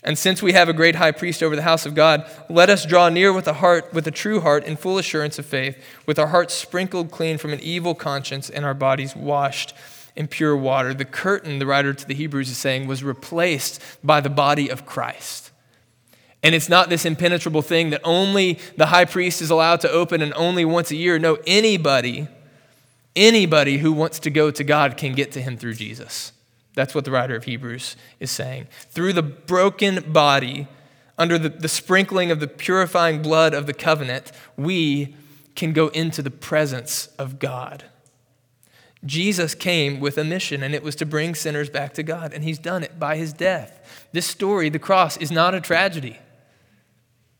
And 0.03 0.17
since 0.17 0.41
we 0.41 0.51
have 0.51 0.67
a 0.67 0.73
great 0.73 0.95
high 0.95 1.13
priest 1.13 1.41
over 1.41 1.55
the 1.55 1.61
house 1.61 1.85
of 1.85 1.95
God, 1.95 2.29
let 2.49 2.69
us 2.69 2.85
draw 2.85 3.07
near 3.07 3.31
with 3.31 3.47
a 3.47 3.53
heart, 3.53 3.93
with 3.93 4.05
a 4.05 4.11
true 4.11 4.41
heart, 4.41 4.65
in 4.65 4.75
full 4.75 4.97
assurance 4.97 5.39
of 5.39 5.45
faith, 5.45 5.81
with 6.05 6.19
our 6.19 6.27
hearts 6.27 6.53
sprinkled 6.53 7.09
clean 7.09 7.37
from 7.37 7.53
an 7.53 7.61
evil 7.61 7.95
conscience 7.95 8.49
and 8.49 8.65
our 8.65 8.73
bodies 8.73 9.15
washed 9.15 9.73
in 10.15 10.27
pure 10.27 10.57
water. 10.57 10.93
The 10.93 11.05
curtain, 11.05 11.59
the 11.59 11.65
writer 11.65 11.93
to 11.93 12.07
the 12.07 12.13
Hebrews 12.13 12.49
is 12.49 12.57
saying, 12.57 12.85
was 12.85 13.03
replaced 13.03 13.81
by 14.03 14.19
the 14.19 14.29
body 14.29 14.69
of 14.69 14.85
Christ. 14.85 15.51
And 16.43 16.53
it's 16.53 16.67
not 16.67 16.89
this 16.89 17.05
impenetrable 17.05 17.61
thing 17.61 17.91
that 17.91 18.01
only 18.03 18.59
the 18.75 18.87
high 18.87 19.05
priest 19.05 19.41
is 19.41 19.49
allowed 19.49 19.79
to 19.81 19.89
open 19.89 20.21
and 20.21 20.33
only 20.33 20.65
once 20.65 20.91
a 20.91 20.97
year. 20.97 21.17
No, 21.17 21.37
anybody, 21.47 22.27
anybody 23.15 23.77
who 23.77 23.93
wants 23.93 24.19
to 24.19 24.29
go 24.29 24.51
to 24.51 24.63
God 24.65 24.97
can 24.97 25.13
get 25.13 25.31
to 25.31 25.41
him 25.41 25.55
through 25.55 25.75
Jesus. 25.75 26.33
That's 26.75 26.95
what 26.95 27.05
the 27.05 27.11
writer 27.11 27.35
of 27.35 27.43
Hebrews 27.43 27.95
is 28.19 28.31
saying. 28.31 28.67
Through 28.89 29.13
the 29.13 29.23
broken 29.23 30.11
body, 30.11 30.67
under 31.17 31.37
the, 31.37 31.49
the 31.49 31.67
sprinkling 31.67 32.31
of 32.31 32.39
the 32.39 32.47
purifying 32.47 33.21
blood 33.21 33.53
of 33.53 33.67
the 33.67 33.73
covenant, 33.73 34.31
we 34.57 35.15
can 35.55 35.73
go 35.73 35.87
into 35.89 36.21
the 36.21 36.31
presence 36.31 37.07
of 37.19 37.39
God. 37.39 37.85
Jesus 39.05 39.53
came 39.53 39.99
with 39.99 40.17
a 40.17 40.23
mission, 40.23 40.63
and 40.63 40.73
it 40.73 40.81
was 40.81 40.95
to 40.95 41.05
bring 41.05 41.35
sinners 41.35 41.69
back 41.69 41.93
to 41.93 42.03
God, 42.03 42.33
and 42.33 42.43
he's 42.43 42.57
done 42.57 42.83
it 42.83 42.99
by 42.99 43.17
his 43.17 43.33
death. 43.33 44.07
This 44.13 44.25
story, 44.25 44.69
the 44.69 44.79
cross, 44.79 45.17
is 45.17 45.31
not 45.31 45.53
a 45.53 45.61
tragedy, 45.61 46.17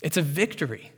it's 0.02 0.18
a 0.18 0.22
victory. 0.22 0.92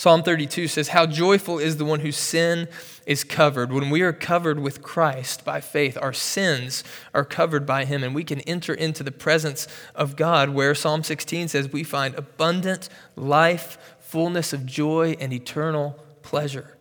Psalm 0.00 0.22
32 0.22 0.66
says, 0.66 0.88
How 0.88 1.04
joyful 1.04 1.58
is 1.58 1.76
the 1.76 1.84
one 1.84 2.00
whose 2.00 2.16
sin 2.16 2.68
is 3.04 3.22
covered. 3.22 3.70
When 3.70 3.90
we 3.90 4.00
are 4.00 4.14
covered 4.14 4.58
with 4.58 4.80
Christ 4.80 5.44
by 5.44 5.60
faith, 5.60 5.98
our 6.00 6.14
sins 6.14 6.82
are 7.12 7.22
covered 7.22 7.66
by 7.66 7.84
him, 7.84 8.02
and 8.02 8.14
we 8.14 8.24
can 8.24 8.40
enter 8.40 8.72
into 8.72 9.02
the 9.02 9.12
presence 9.12 9.68
of 9.94 10.16
God, 10.16 10.48
where 10.48 10.74
Psalm 10.74 11.02
16 11.04 11.48
says, 11.48 11.70
We 11.70 11.84
find 11.84 12.14
abundant 12.14 12.88
life, 13.14 13.76
fullness 13.98 14.54
of 14.54 14.64
joy, 14.64 15.18
and 15.20 15.34
eternal 15.34 16.02
pleasure. 16.22 16.78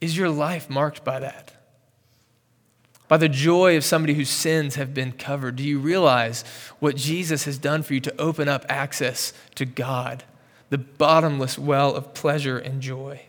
Is 0.00 0.16
your 0.16 0.30
life 0.30 0.68
marked 0.68 1.04
by 1.04 1.20
that? 1.20 1.52
By 3.06 3.16
the 3.16 3.28
joy 3.28 3.76
of 3.76 3.84
somebody 3.84 4.14
whose 4.14 4.28
sins 4.28 4.74
have 4.74 4.92
been 4.92 5.12
covered? 5.12 5.54
Do 5.54 5.62
you 5.62 5.78
realize 5.78 6.42
what 6.80 6.96
Jesus 6.96 7.44
has 7.44 7.58
done 7.58 7.84
for 7.84 7.94
you 7.94 8.00
to 8.00 8.20
open 8.20 8.48
up 8.48 8.66
access 8.68 9.32
to 9.54 9.64
God, 9.64 10.24
the 10.70 10.78
bottomless 10.78 11.58
well 11.58 11.94
of 11.94 12.14
pleasure 12.14 12.58
and 12.58 12.80
joy? 12.80 13.22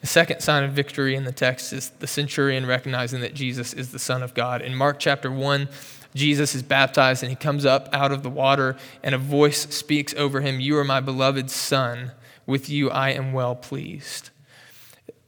The 0.00 0.06
second 0.06 0.40
sign 0.40 0.62
of 0.62 0.72
victory 0.72 1.16
in 1.16 1.24
the 1.24 1.32
text 1.32 1.72
is 1.72 1.90
the 1.90 2.06
centurion 2.06 2.66
recognizing 2.66 3.22
that 3.22 3.34
Jesus 3.34 3.72
is 3.72 3.90
the 3.90 3.98
Son 3.98 4.22
of 4.22 4.34
God. 4.34 4.62
In 4.62 4.74
Mark 4.74 5.00
chapter 5.00 5.32
1, 5.32 5.68
Jesus 6.14 6.54
is 6.54 6.62
baptized 6.62 7.22
and 7.22 7.30
he 7.30 7.36
comes 7.36 7.66
up 7.66 7.88
out 7.92 8.12
of 8.12 8.22
the 8.22 8.30
water, 8.30 8.76
and 9.02 9.14
a 9.14 9.18
voice 9.18 9.74
speaks 9.74 10.14
over 10.14 10.40
him 10.40 10.60
You 10.60 10.78
are 10.78 10.84
my 10.84 11.00
beloved 11.00 11.50
Son. 11.50 12.12
With 12.46 12.70
you 12.70 12.90
I 12.90 13.10
am 13.10 13.32
well 13.32 13.56
pleased. 13.56 14.30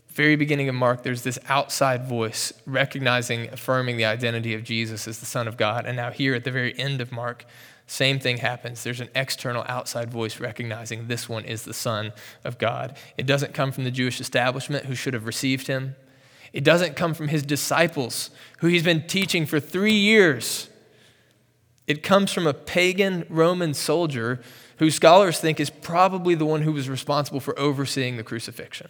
Very 0.08 0.36
beginning 0.36 0.68
of 0.68 0.74
Mark, 0.74 1.02
there's 1.02 1.22
this 1.22 1.38
outside 1.48 2.06
voice 2.06 2.52
recognizing, 2.66 3.48
affirming 3.48 3.96
the 3.96 4.04
identity 4.04 4.54
of 4.54 4.64
Jesus 4.64 5.08
as 5.08 5.20
the 5.20 5.26
Son 5.26 5.46
of 5.46 5.56
God. 5.56 5.86
And 5.86 5.96
now, 5.96 6.10
here 6.10 6.34
at 6.34 6.44
the 6.44 6.50
very 6.50 6.78
end 6.78 7.00
of 7.00 7.12
Mark, 7.12 7.44
same 7.88 8.20
thing 8.20 8.36
happens. 8.36 8.84
There's 8.84 9.00
an 9.00 9.08
external 9.14 9.64
outside 9.66 10.10
voice 10.10 10.38
recognizing 10.38 11.08
this 11.08 11.28
one 11.28 11.44
is 11.44 11.62
the 11.62 11.74
Son 11.74 12.12
of 12.44 12.58
God. 12.58 12.96
It 13.16 13.26
doesn't 13.26 13.54
come 13.54 13.72
from 13.72 13.84
the 13.84 13.90
Jewish 13.90 14.20
establishment 14.20 14.84
who 14.84 14.94
should 14.94 15.14
have 15.14 15.26
received 15.26 15.66
him, 15.66 15.96
it 16.52 16.64
doesn't 16.64 16.96
come 16.96 17.14
from 17.14 17.28
his 17.28 17.42
disciples 17.42 18.30
who 18.58 18.68
he's 18.68 18.82
been 18.82 19.06
teaching 19.06 19.46
for 19.46 19.60
three 19.60 19.92
years. 19.92 20.68
It 21.86 22.02
comes 22.02 22.32
from 22.32 22.46
a 22.46 22.54
pagan 22.54 23.26
Roman 23.28 23.74
soldier 23.74 24.40
who 24.78 24.90
scholars 24.90 25.40
think 25.40 25.60
is 25.60 25.70
probably 25.70 26.34
the 26.34 26.46
one 26.46 26.62
who 26.62 26.72
was 26.72 26.88
responsible 26.88 27.40
for 27.40 27.58
overseeing 27.58 28.16
the 28.16 28.22
crucifixion. 28.22 28.88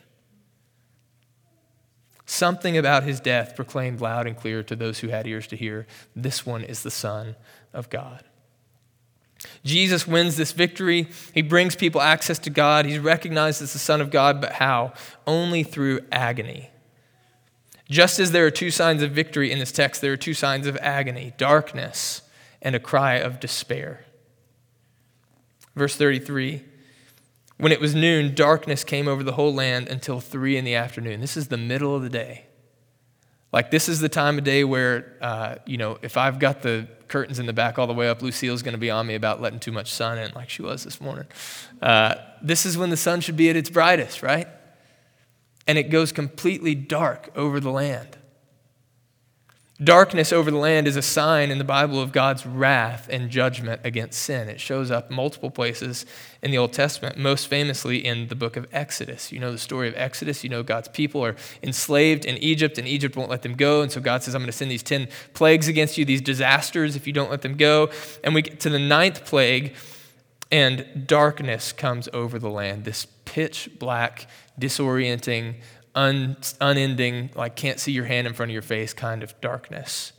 Something 2.27 2.77
about 2.77 3.05
his 3.05 3.21
death 3.21 3.57
proclaimed 3.57 4.01
loud 4.01 4.27
and 4.27 4.37
clear 4.37 4.63
to 4.63 4.77
those 4.77 4.99
who 4.99 5.09
had 5.09 5.27
ears 5.27 5.47
to 5.49 5.57
hear 5.57 5.87
this 6.15 6.45
one 6.45 6.63
is 6.63 6.83
the 6.83 6.91
Son 6.91 7.37
of 7.73 7.89
God. 7.89 8.25
Jesus 9.65 10.07
wins 10.07 10.37
this 10.37 10.53
victory. 10.53 11.09
He 11.35 11.43
brings 11.43 11.77
people 11.77 12.01
access 12.01 12.39
to 12.41 12.51
God. 12.51 12.87
He's 12.87 12.99
recognized 12.99 13.61
as 13.61 13.73
the 13.73 13.79
Son 13.79 14.01
of 14.01 14.11
God, 14.11 14.41
but 14.41 14.53
how? 14.53 14.93
Only 15.27 15.63
through 15.63 16.01
agony. 16.13 16.71
Just 17.89 18.19
as 18.19 18.33
there 18.33 18.47
are 18.47 18.51
two 18.51 18.71
signs 18.71 19.03
of 19.03 19.13
victory 19.13 19.51
in 19.51 19.59
this 19.59 19.73
text, 19.73 20.01
there 20.01 20.13
are 20.13 20.17
two 20.17 20.35
signs 20.35 20.67
of 20.67 20.77
agony 20.79 21.33
darkness 21.39 22.23
and 22.61 22.75
a 22.75 22.81
cry 22.81 23.15
of 23.15 23.41
despair. 23.41 24.05
Verse 25.75 25.97
33 25.97 26.65
When 27.57 27.73
it 27.73 27.81
was 27.81 27.95
noon, 27.95 28.35
darkness 28.35 28.85
came 28.85 29.09
over 29.09 29.23
the 29.23 29.33
whole 29.33 29.55
land 29.55 29.89
until 29.89 30.21
three 30.21 30.57
in 30.57 30.65
the 30.65 30.75
afternoon. 30.75 31.21
This 31.21 31.37
is 31.37 31.49
the 31.49 31.57
middle 31.57 31.95
of 31.95 32.03
the 32.03 32.11
day. 32.11 32.48
Like, 33.53 33.71
this 33.71 33.89
is 33.89 34.01
the 34.01 34.09
time 34.09 34.39
of 34.39 34.45
day 34.45 34.65
where, 34.65 35.17
uh, 35.21 35.57
you 35.65 35.79
know, 35.79 35.99
if 36.03 36.17
I've 36.17 36.39
got 36.39 36.63
the 36.63 36.87
curtains 37.09 37.39
in 37.39 37.47
the 37.47 37.53
back 37.53 37.79
all 37.79 37.87
the 37.87 37.95
way 37.95 38.09
up, 38.09 38.21
Lucille's 38.21 38.63
going 38.63 38.73
to 38.73 38.79
be 38.79 38.91
on 38.91 39.07
me 39.07 39.15
about 39.15 39.41
letting 39.41 39.59
too 39.59 39.73
much 39.73 39.91
sun 39.91 40.19
in, 40.19 40.33
like 40.35 40.51
she 40.51 40.63
was 40.63 40.85
this 40.85 41.01
morning. 41.01 41.25
Uh, 41.81 42.17
this 42.43 42.67
is 42.67 42.77
when 42.77 42.91
the 42.91 42.97
sun 42.97 43.21
should 43.21 43.37
be 43.37 43.49
at 43.49 43.57
its 43.57 43.71
brightest, 43.71 44.23
right? 44.23 44.47
And 45.67 45.79
it 45.79 45.85
goes 45.85 46.13
completely 46.13 46.75
dark 46.75 47.31
over 47.35 47.61
the 47.61 47.71
land. 47.71 48.19
Darkness 49.83 50.33
over 50.33 50.51
the 50.51 50.57
land 50.57 50.89
is 50.89 50.97
a 50.97 51.03
sign 51.03 51.53
in 51.53 51.59
the 51.59 51.65
Bible 51.65 52.01
of 52.03 52.11
God's 52.11 52.45
wrath 52.45 53.07
and 53.13 53.31
judgment 53.31 53.81
against 53.85 54.21
sin. 54.21 54.49
It 54.49 54.61
shows 54.61 54.91
up 54.91 55.09
multiple 55.09 55.53
places 55.53 56.05
in 56.43 56.51
the 56.51 56.59
Old 56.59 56.73
Testament, 56.73 57.17
most 57.17 57.47
famously 57.47 58.05
in 58.05 58.27
the 58.27 58.35
book 58.35 58.57
of 58.57 58.67
Exodus. 58.73 59.31
You 59.31 59.39
know 59.39 59.53
the 59.53 59.59
story 59.59 59.87
of 59.87 59.95
Exodus. 59.97 60.43
You 60.43 60.51
know 60.51 60.65
God's 60.65 60.89
people 60.89 61.25
are 61.25 61.37
enslaved 61.63 62.25
in 62.25 62.39
Egypt, 62.39 62.77
and 62.77 62.89
Egypt 62.89 63.17
won't 63.17 63.31
let 63.31 63.43
them 63.43 63.55
go. 63.55 63.81
And 63.81 63.93
so 63.93 64.01
God 64.01 64.25
says, 64.25 64.35
I'm 64.35 64.41
going 64.41 64.51
to 64.51 64.57
send 64.57 64.69
these 64.69 64.83
10 64.83 65.07
plagues 65.33 65.69
against 65.69 65.97
you, 65.97 66.05
these 66.05 66.23
disasters, 66.23 66.97
if 66.97 67.07
you 67.07 67.13
don't 67.13 67.31
let 67.31 67.43
them 67.43 67.57
go. 67.57 67.91
And 68.25 68.35
we 68.35 68.43
get 68.43 68.59
to 68.61 68.71
the 68.71 68.81
ninth 68.81 69.25
plague, 69.27 69.77
and 70.51 71.07
darkness 71.07 71.71
comes 71.71 72.09
over 72.13 72.41
the 72.41 72.51
land, 72.51 72.85
this 72.85 73.07
pitch 73.27 73.71
black, 73.79 74.27
disorienting, 74.59 75.55
un, 75.99 76.37
unending, 76.61 77.31
like 77.35 77.57
can't 77.57 77.81
see 77.81 77.93
your 77.93 78.05
hand 78.05 78.27
in 78.27 78.33
front 78.33 78.51
of 78.51 78.53
your 78.53 78.63
face 78.63 78.93
kind 78.93 79.23
of 79.23 79.39
darkness. 79.41 80.13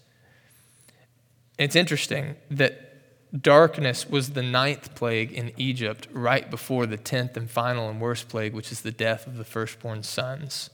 It's 1.58 1.76
interesting 1.76 2.36
that 2.52 3.42
darkness 3.42 4.10
was 4.10 4.32
the 4.32 4.44
ninth 4.44 4.94
plague 4.96 5.32
in 5.32 5.54
Egypt 5.58 6.08
right 6.12 6.50
before 6.50 6.86
the 6.86 6.98
tenth 6.98 7.38
and 7.38 7.50
final 7.50 7.90
and 7.90 8.02
worst 8.02 8.28
plague, 8.28 8.54
which 8.54 8.72
is 8.72 8.82
the 8.82 8.92
death 8.92 9.26
of 9.26 9.38
the 9.38 9.46
firstborn 9.46 10.04
sons. 10.04 10.70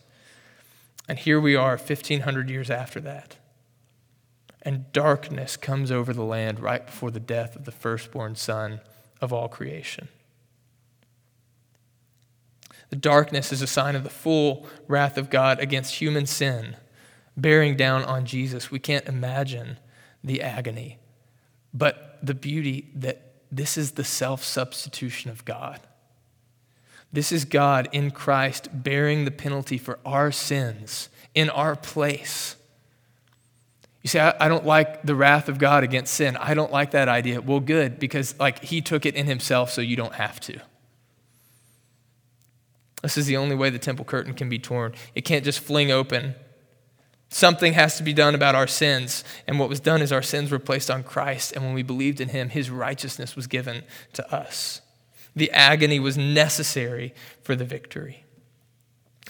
And 1.07 1.19
here 1.19 1.39
we 1.39 1.55
are 1.55 1.77
1,500 1.77 2.49
years 2.49 2.71
after 2.71 2.99
that. 3.01 3.37
And 4.63 4.91
darkness 4.91 5.55
comes 5.55 5.91
over 5.91 6.13
the 6.13 6.23
land 6.23 6.59
right 6.59 6.83
before 6.83 7.11
the 7.11 7.19
death 7.19 7.55
of 7.55 7.65
the 7.65 7.71
firstborn 7.71 8.35
son 8.35 8.81
of 9.21 9.31
all 9.31 9.47
creation. 9.47 10.07
The 12.89 12.95
darkness 12.95 13.51
is 13.51 13.61
a 13.61 13.67
sign 13.67 13.95
of 13.95 14.03
the 14.03 14.09
full 14.09 14.67
wrath 14.87 15.17
of 15.17 15.29
God 15.29 15.59
against 15.59 15.95
human 15.95 16.25
sin, 16.25 16.75
bearing 17.35 17.75
down 17.75 18.03
on 18.03 18.25
Jesus. 18.25 18.71
We 18.71 18.79
can't 18.79 19.07
imagine 19.07 19.77
the 20.23 20.41
agony, 20.41 20.99
but 21.73 22.19
the 22.21 22.33
beauty 22.33 22.89
that 22.95 23.21
this 23.51 23.77
is 23.77 23.91
the 23.91 24.03
self 24.03 24.43
substitution 24.43 25.31
of 25.31 25.45
God. 25.45 25.79
This 27.13 27.31
is 27.31 27.45
God 27.45 27.87
in 27.91 28.11
Christ 28.11 28.67
bearing 28.73 29.25
the 29.25 29.31
penalty 29.31 29.77
for 29.77 29.99
our 30.05 30.31
sins 30.31 31.09
in 31.33 31.49
our 31.49 31.75
place. 31.75 32.55
You 34.01 34.09
see, 34.09 34.19
I, 34.19 34.35
I, 34.39 34.47
don't 34.49 34.65
like 34.65 35.03
the 35.03 35.15
wrath 35.15 35.49
of 35.49 35.57
God 35.57 35.83
against 35.83 36.13
sin. 36.13 36.37
I 36.37 36.53
don't 36.53 36.71
like 36.71 36.91
that 36.91 37.07
idea. 37.07 37.41
Well, 37.41 37.59
good, 37.59 37.99
because 37.99 38.37
like 38.39 38.63
he 38.63 38.81
took 38.81 39.05
it 39.05 39.15
in 39.15 39.25
himself 39.25 39.71
so 39.71 39.81
you 39.81 39.95
don't 39.95 40.13
have 40.13 40.39
to. 40.41 40.59
This 43.05 43.19
is 43.19 43.27
the 43.27 43.37
only 43.37 43.55
way 43.55 43.69
the 43.69 43.77
temple 43.77 44.03
curtain 44.03 44.33
can 44.33 44.49
be 44.49 44.57
torn. 44.57 44.95
It 45.13 45.21
can't 45.25 45.45
just 45.45 45.59
fling 45.59 45.91
open. 45.91 46.33
Something 47.29 47.73
has 47.73 47.97
to 47.97 48.03
be 48.03 48.13
done 48.13 48.33
about 48.33 48.55
our 48.55 48.65
sins. 48.65 49.23
And 49.45 49.59
what 49.59 49.69
was 49.69 49.79
done 49.79 50.01
is 50.01 50.11
our 50.11 50.23
sins 50.23 50.49
were 50.49 50.57
placed 50.57 50.89
on 50.89 51.03
Christ. 51.03 51.51
And 51.51 51.63
when 51.63 51.75
we 51.75 51.83
believed 51.83 52.19
in 52.19 52.29
him, 52.29 52.49
his 52.49 52.71
righteousness 52.71 53.35
was 53.35 53.45
given 53.45 53.83
to 54.13 54.35
us. 54.35 54.81
The 55.35 55.51
agony 55.51 55.99
was 55.99 56.17
necessary 56.17 57.13
for 57.43 57.55
the 57.55 57.63
victory. 57.63 58.24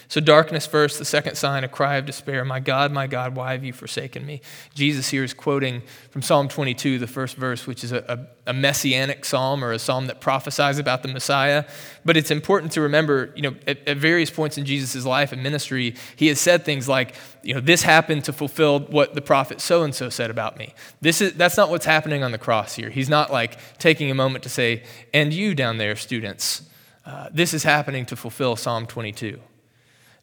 So, 0.08 0.22
darkness 0.22 0.68
first, 0.68 1.00
the 1.00 1.06
second 1.06 1.36
sign, 1.36 1.64
a 1.64 1.68
cry 1.68 1.96
of 1.96 2.06
despair. 2.06 2.46
My 2.46 2.60
God, 2.60 2.92
my 2.92 3.08
God, 3.08 3.36
why 3.36 3.54
have 3.54 3.64
you 3.64 3.74
forsaken 3.74 4.26
me? 4.26 4.42
Jesus 4.74 5.10
here 5.10 5.24
is 5.24 5.34
quoting 5.34 5.82
from 6.12 6.22
Psalm 6.22 6.48
22, 6.48 7.00
the 7.00 7.08
first 7.08 7.36
verse, 7.36 7.66
which 7.66 7.84
is 7.84 7.92
a, 7.92 8.28
a, 8.46 8.52
a, 8.52 8.54
messianic 8.54 9.26
psalm 9.26 9.64
or 9.64 9.72
a 9.72 9.80
psalm 9.80 10.06
that 10.08 10.22
prophesies 10.22 10.78
about 10.78 11.02
the 11.02 11.08
Messiah. 11.08 11.66
But 12.04 12.18
it's 12.18 12.30
important 12.30 12.72
to 12.74 12.82
remember, 12.82 13.34
you 13.36 13.42
know, 13.42 13.56
at, 13.66 13.88
at 13.88 13.98
various 13.98 14.30
points 14.30 14.58
in 14.58 14.66
Jesus' 14.66 15.06
life 15.06 15.32
and 15.32 15.42
ministry, 15.42 15.96
he 16.16 16.28
has 16.28 16.40
said 16.40 16.66
things 16.66 16.88
like, 16.88 17.16
you 17.42 17.56
know, 17.56 17.60
this 17.60 17.82
happened 17.82 18.26
to 18.26 18.34
fulfill 18.34 18.82
what 18.82 19.16
the 19.16 19.22
prophet 19.22 19.60
so 19.60 19.84
and 19.84 19.96
so 19.96 20.10
said 20.10 20.30
about 20.30 20.58
me. 20.58 20.74
This 21.02 21.20
is, 21.20 21.34
that's 21.34 21.58
not 21.58 21.70
what's 21.70 21.86
happening 21.86 22.24
on 22.24 22.32
the 22.32 22.38
cross 22.38 22.76
here. 22.76 22.90
He's 22.90 23.10
not 23.10 23.32
like 23.32 23.58
taking 23.80 24.12
a 24.12 24.16
moment 24.16 24.44
to 24.44 24.50
say, 24.50 24.84
and 25.14 25.34
you 25.34 25.56
down 25.56 25.78
there, 25.78 25.96
students, 25.96 26.70
uh, 27.06 27.30
this 27.32 27.54
is 27.54 27.64
happening 27.64 28.06
to 28.08 28.16
fulfill 28.16 28.56
Psalm 28.56 28.86
22. 28.86 29.40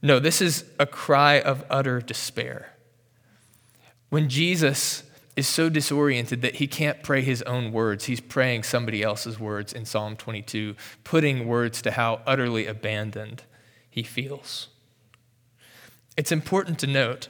No, 0.02 0.18
this 0.18 0.42
is 0.42 0.64
a 0.80 0.86
cry 0.86 1.40
of 1.40 1.64
utter 1.70 2.00
despair. 2.00 2.72
When 4.10 4.28
Jesus 4.28 5.04
is 5.36 5.48
so 5.48 5.70
disoriented 5.70 6.42
that 6.42 6.56
he 6.56 6.66
can't 6.66 7.02
pray 7.02 7.22
his 7.22 7.40
own 7.42 7.72
words, 7.72 8.04
he's 8.04 8.20
praying 8.20 8.64
somebody 8.64 9.02
else's 9.02 9.38
words 9.38 9.72
in 9.72 9.84
Psalm 9.86 10.16
22, 10.16 10.74
putting 11.04 11.46
words 11.46 11.80
to 11.82 11.92
how 11.92 12.20
utterly 12.26 12.66
abandoned 12.66 13.44
he 13.88 14.02
feels. 14.02 14.68
It's 16.16 16.32
important 16.32 16.78
to 16.80 16.86
note, 16.86 17.28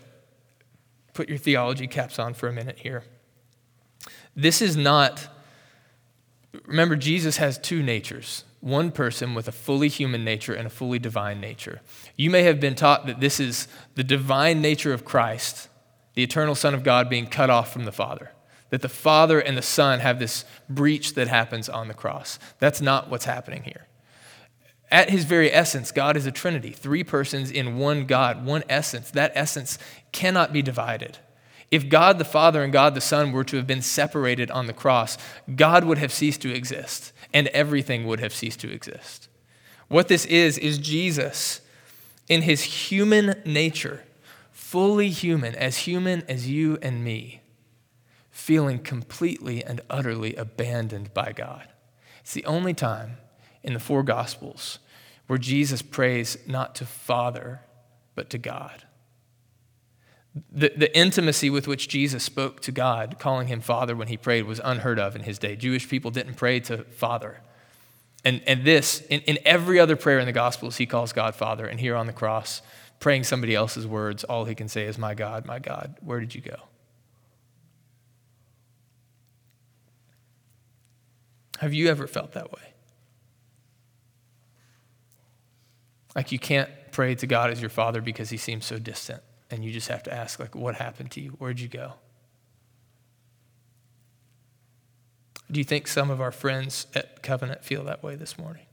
put 1.13 1.29
your 1.29 1.39
theology 1.39 1.87
caps 1.87 2.19
on 2.19 2.35
for 2.35 2.49
a 2.49 2.53
minute 2.53 2.79
here. 2.81 3.05
This 4.35 4.63
is 4.63 4.77
not, 4.77 5.29
remember, 6.65 6.97
Jesus 6.97 7.37
has 7.37 7.59
two 7.59 7.83
natures 7.83 8.45
one 8.63 8.93
person 8.93 9.35
with 9.35 9.49
a 9.49 9.53
fully 9.53 9.89
human 9.89 10.25
nature 10.25 10.55
and 10.55 10.69
a 10.69 10.71
fully 10.71 11.01
divine 11.01 11.41
nature. 11.41 11.81
You 12.17 12.31
may 12.31 12.45
have 12.45 12.61
been 12.61 12.77
taught 12.77 13.07
that 13.07 13.19
this 13.19 13.41
is 13.41 13.67
the 13.97 14.05
divine 14.05 14.63
nature 14.63 14.93
of 14.93 15.05
Christ, 15.05 15.69
the 16.15 16.23
eternal 16.23 16.55
Son 16.55 16.73
of 16.73 16.85
God 16.85 17.11
being 17.11 17.27
cut 17.27 17.51
off 17.51 17.73
from 17.73 17.85
the 17.85 17.93
Father. 17.93 18.31
That 18.71 18.81
the 18.81 18.89
Father 18.89 19.41
and 19.41 19.59
the 19.59 19.63
Son 19.63 19.99
have 19.99 20.21
this 20.21 20.45
breach 20.69 21.15
that 21.15 21.27
happens 21.27 21.69
on 21.69 21.89
the 21.89 21.95
cross. 21.95 22.39
That's 22.61 22.81
not 22.81 23.11
what's 23.11 23.25
happening 23.25 23.65
here. 23.65 23.89
At 24.93 25.11
his 25.11 25.25
very 25.25 25.53
essence, 25.53 25.91
God 25.91 26.17
is 26.17 26.27
a 26.27 26.31
Trinity, 26.31 26.71
three 26.71 27.03
persons 27.03 27.51
in 27.51 27.79
one 27.79 28.07
God, 28.07 28.47
one 28.47 28.63
essence. 28.69 29.11
That 29.11 29.33
essence 29.35 29.77
cannot 30.13 30.53
be 30.53 30.63
divided. 30.63 31.19
If 31.73 31.89
God 31.89 32.19
the 32.19 32.25
Father 32.25 32.63
and 32.63 32.71
God 32.71 32.95
the 32.95 33.01
Son 33.01 33.33
were 33.33 33.45
to 33.45 33.57
have 33.57 33.67
been 33.67 33.81
separated 33.81 34.51
on 34.51 34.67
the 34.67 34.75
cross, 34.75 35.17
God 35.57 35.85
would 35.85 35.97
have 35.97 36.13
ceased 36.13 36.43
to 36.43 36.55
exist, 36.55 37.15
and 37.33 37.49
everything 37.49 38.07
would 38.07 38.21
have 38.21 38.35
ceased 38.35 38.61
to 38.61 38.71
exist. 38.71 39.29
What 39.89 40.09
this 40.09 40.27
is, 40.27 40.59
is 40.59 40.77
Jesus 40.77 41.63
in 42.29 42.43
his 42.43 42.63
human 42.63 43.41
nature, 43.47 44.05
fully 44.51 45.09
human, 45.09 45.55
as 45.55 45.79
human 45.79 46.25
as 46.29 46.47
you 46.47 46.79
and 46.83 47.03
me, 47.03 47.41
feeling 48.31 48.79
completely 48.79 49.65
and 49.65 49.81
utterly 49.89 50.37
abandoned 50.37 51.15
by 51.15 51.33
God. 51.33 51.69
It's 52.21 52.35
the 52.35 52.45
only 52.45 52.75
time 52.75 53.17
in 53.63 53.73
the 53.73 53.81
four 53.81 54.03
Gospels 54.03 54.79
where 55.27 55.39
Jesus 55.39 55.81
prays 55.81 56.37
not 56.47 56.75
to 56.75 56.85
Father, 56.85 57.63
but 58.15 58.29
to 58.29 58.37
God. 58.37 58.85
The, 60.35 60.73
the 60.75 60.97
intimacy 60.97 61.51
with 61.51 61.69
which 61.69 61.89
Jesus 61.89 62.25
spoke 62.25 62.61
to 62.61 62.73
God, 62.73 63.17
calling 63.19 63.49
him 63.49 63.61
Father 63.61 63.95
when 63.95 64.09
he 64.09 64.17
prayed, 64.17 64.45
was 64.45 64.61
unheard 64.65 64.99
of 64.99 65.15
in 65.15 65.25
his 65.25 65.39
day. 65.39 65.57
Jewish 65.57 65.89
people 65.89 66.11
didn't 66.11 66.35
pray 66.35 66.59
to 66.61 66.85
Father. 66.85 67.43
And, 68.25 68.41
and 68.47 68.65
this, 68.65 69.03
in, 69.11 69.21
in 69.23 69.39
every 69.45 69.79
other 69.79 69.97
prayer 69.97 70.19
in 70.19 70.27
the 70.27 70.33
Gospels, 70.33 70.77
he 70.77 70.87
calls 70.87 71.13
God 71.13 71.35
Father. 71.35 71.67
And 71.67 71.79
here 71.79 71.95
on 71.97 72.07
the 72.07 72.13
cross, 72.15 72.63
praying 72.99 73.25
somebody 73.25 73.55
else's 73.55 73.87
words, 73.87 74.25
all 74.25 74.47
he 74.47 74.55
can 74.55 74.69
say 74.69 74.87
is, 74.87 74.97
My 74.97 75.15
God, 75.15 75.45
my 75.45 75.59
God, 75.59 75.97
where 76.01 76.21
did 76.21 76.35
you 76.35 76.41
go? 76.41 76.57
Have 81.59 81.75
you 81.75 81.89
ever 81.89 82.07
felt 82.07 82.33
that 82.33 82.51
way? 82.53 82.73
Like 86.17 86.33
you 86.33 86.39
can't 86.39 86.71
pray 86.91 87.15
to 87.17 87.27
God 87.27 87.51
as 87.51 87.61
your 87.61 87.71
Father 87.71 88.01
because 88.01 88.31
he 88.31 88.37
seems 88.37 88.65
so 88.65 88.79
distant 88.79 89.23
and 89.53 89.63
you 89.63 89.71
just 89.71 89.89
have 89.89 90.03
to 90.03 90.13
ask 90.13 90.41
like 90.41 90.55
what 90.55 90.75
happened 90.77 91.11
to 91.13 91.21
you? 91.21 91.31
Where'd 91.33 91.61
you 91.61 91.69
go? 91.69 91.93
Do 95.51 95.61
you 95.61 95.65
think 95.65 95.87
some 95.87 96.11
of 96.11 96.23
our 96.23 96.33
friends 96.33 96.87
at 96.95 97.23
covenant 97.23 97.63
feel 97.63 97.85
that 97.85 98.03
way 98.03 98.17
this 98.17 98.39
morning? 98.39 98.65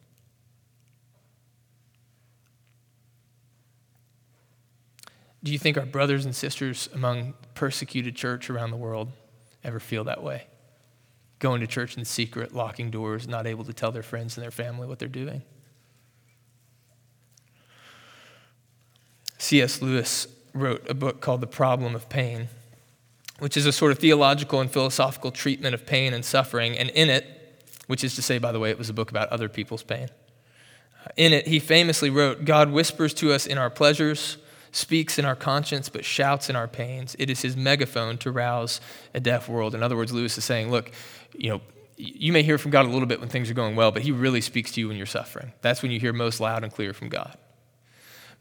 Do 5.43 5.51
you 5.51 5.59
think 5.59 5.77
our 5.77 5.85
brothers 5.85 6.23
and 6.23 6.33
sisters 6.33 6.87
among 6.93 7.33
persecuted 7.53 8.15
church 8.15 8.49
around 8.49 8.71
the 8.71 8.77
world 8.77 9.09
ever 9.65 9.81
feel 9.81 10.05
that 10.05 10.23
way? 10.23 10.47
Going 11.39 11.59
to 11.59 11.67
church 11.67 11.97
in 11.97 12.05
secret 12.05 12.55
locking 12.55 12.89
doors 12.89 13.27
not 13.27 13.45
able 13.45 13.65
to 13.65 13.73
tell 13.73 13.91
their 13.91 14.03
friends 14.03 14.37
and 14.37 14.43
their 14.43 14.51
family 14.51 14.87
what 14.87 14.99
they're 14.99 15.09
doing? 15.09 15.41
C.S. 19.37 19.81
Lewis 19.81 20.27
wrote 20.53 20.89
a 20.89 20.93
book 20.93 21.21
called 21.21 21.41
The 21.41 21.47
Problem 21.47 21.95
of 21.95 22.09
Pain, 22.09 22.49
which 23.39 23.55
is 23.55 23.65
a 23.65 23.71
sort 23.71 23.91
of 23.91 23.99
theological 23.99 24.59
and 24.59 24.71
philosophical 24.71 25.31
treatment 25.31 25.73
of 25.73 25.85
pain 25.85 26.13
and 26.13 26.23
suffering. 26.23 26.77
And 26.77 26.89
in 26.89 27.09
it, 27.09 27.25
which 27.87 28.03
is 28.03 28.15
to 28.15 28.21
say, 28.21 28.37
by 28.37 28.51
the 28.51 28.59
way, 28.59 28.69
it 28.69 28.77
was 28.77 28.89
a 28.89 28.93
book 28.93 29.09
about 29.09 29.29
other 29.29 29.49
people's 29.49 29.83
pain. 29.83 30.09
Uh, 31.05 31.09
in 31.15 31.33
it, 31.33 31.47
he 31.47 31.59
famously 31.59 32.09
wrote 32.09 32.45
God 32.45 32.71
whispers 32.71 33.13
to 33.15 33.31
us 33.31 33.45
in 33.45 33.57
our 33.57 33.69
pleasures, 33.69 34.37
speaks 34.71 35.17
in 35.17 35.25
our 35.25 35.35
conscience, 35.35 35.89
but 35.89 36.05
shouts 36.05 36.49
in 36.49 36.55
our 36.55 36.67
pains. 36.67 37.15
It 37.17 37.29
is 37.29 37.41
his 37.41 37.57
megaphone 37.57 38.17
to 38.19 38.31
rouse 38.31 38.81
a 39.13 39.19
deaf 39.19 39.49
world. 39.49 39.73
In 39.73 39.81
other 39.81 39.95
words, 39.95 40.11
Lewis 40.11 40.37
is 40.37 40.43
saying, 40.43 40.69
look, 40.69 40.91
you 41.33 41.49
know, 41.49 41.61
you 41.97 42.31
may 42.31 42.43
hear 42.43 42.57
from 42.57 42.71
God 42.71 42.85
a 42.85 42.89
little 42.89 43.07
bit 43.07 43.19
when 43.19 43.27
things 43.27 43.49
are 43.49 43.53
going 43.53 43.75
well, 43.75 43.91
but 43.91 44.03
he 44.03 44.11
really 44.11 44.39
speaks 44.39 44.71
to 44.71 44.79
you 44.79 44.87
when 44.87 44.95
you're 44.95 45.05
suffering. 45.05 45.51
That's 45.61 45.81
when 45.81 45.91
you 45.91 45.99
hear 45.99 46.13
most 46.13 46.39
loud 46.39 46.63
and 46.63 46.71
clear 46.71 46.93
from 46.93 47.09
God. 47.09 47.37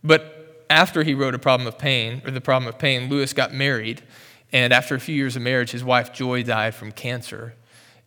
But 0.04 0.37
after 0.70 1.02
he 1.02 1.14
wrote 1.14 1.34
A 1.34 1.38
Problem 1.38 1.66
of 1.66 1.78
Pain, 1.78 2.22
or 2.24 2.30
The 2.30 2.40
Problem 2.40 2.68
of 2.68 2.78
Pain, 2.78 3.08
Lewis 3.08 3.32
got 3.32 3.52
married. 3.52 4.02
And 4.52 4.72
after 4.72 4.94
a 4.94 5.00
few 5.00 5.14
years 5.14 5.36
of 5.36 5.42
marriage, 5.42 5.70
his 5.70 5.84
wife 5.84 6.12
Joy 6.12 6.42
died 6.42 6.74
from 6.74 6.92
cancer. 6.92 7.54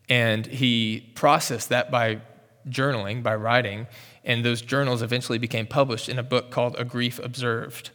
And 0.10 0.46
he 0.46 1.12
processed 1.16 1.70
that 1.70 1.92
by 1.92 2.22
journaling, 2.68 3.24
by 3.24 3.36
writing. 3.36 3.88
And 4.24 4.46
those 4.46 4.62
journals 4.62 5.02
eventually 5.02 5.38
became 5.38 5.66
published 5.66 6.10
in 6.10 6.20
a 6.20 6.24
book 6.24 6.52
called 6.52 6.76
A 6.78 6.86
Grief 6.86 7.20
Observed. 7.20 7.92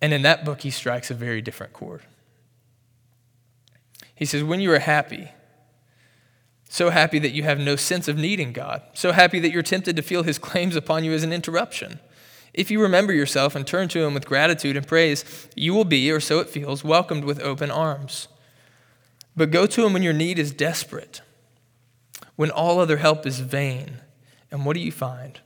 And 0.00 0.12
in 0.12 0.22
that 0.22 0.44
book, 0.44 0.62
he 0.62 0.70
strikes 0.70 1.10
a 1.10 1.14
very 1.14 1.42
different 1.42 1.72
chord. 1.72 2.02
He 4.14 4.24
says, 4.24 4.42
When 4.42 4.60
you 4.60 4.72
are 4.72 4.78
happy, 4.78 5.28
so 6.68 6.90
happy 6.90 7.18
that 7.18 7.32
you 7.32 7.42
have 7.42 7.58
no 7.58 7.76
sense 7.76 8.06
of 8.06 8.16
needing 8.16 8.52
God, 8.52 8.82
so 8.94 9.12
happy 9.12 9.40
that 9.40 9.50
you're 9.50 9.62
tempted 9.62 9.96
to 9.96 10.02
feel 10.02 10.22
his 10.22 10.38
claims 10.38 10.76
upon 10.76 11.04
you 11.04 11.12
as 11.12 11.22
an 11.22 11.32
interruption 11.32 12.00
if 12.52 12.70
you 12.70 12.80
remember 12.80 13.12
yourself 13.12 13.54
and 13.54 13.66
turn 13.66 13.88
to 13.88 14.04
Him 14.04 14.14
with 14.14 14.26
gratitude 14.26 14.76
and 14.76 14.86
praise, 14.86 15.48
you 15.54 15.72
will 15.74 15.84
be, 15.84 16.10
or 16.10 16.20
so 16.20 16.40
it 16.40 16.48
feels, 16.48 16.84
welcomed 16.84 17.24
with 17.24 17.40
open 17.40 17.70
arms. 17.70 18.28
But 19.36 19.50
go 19.50 19.66
to 19.66 19.86
Him 19.86 19.92
when 19.92 20.02
your 20.02 20.12
need 20.12 20.38
is 20.38 20.52
desperate, 20.52 21.22
when 22.36 22.50
all 22.50 22.78
other 22.80 22.96
help 22.96 23.26
is 23.26 23.40
vain. 23.40 23.98
And 24.50 24.64
what 24.64 24.74
do 24.74 24.80
you 24.80 24.92
find? 24.92 25.40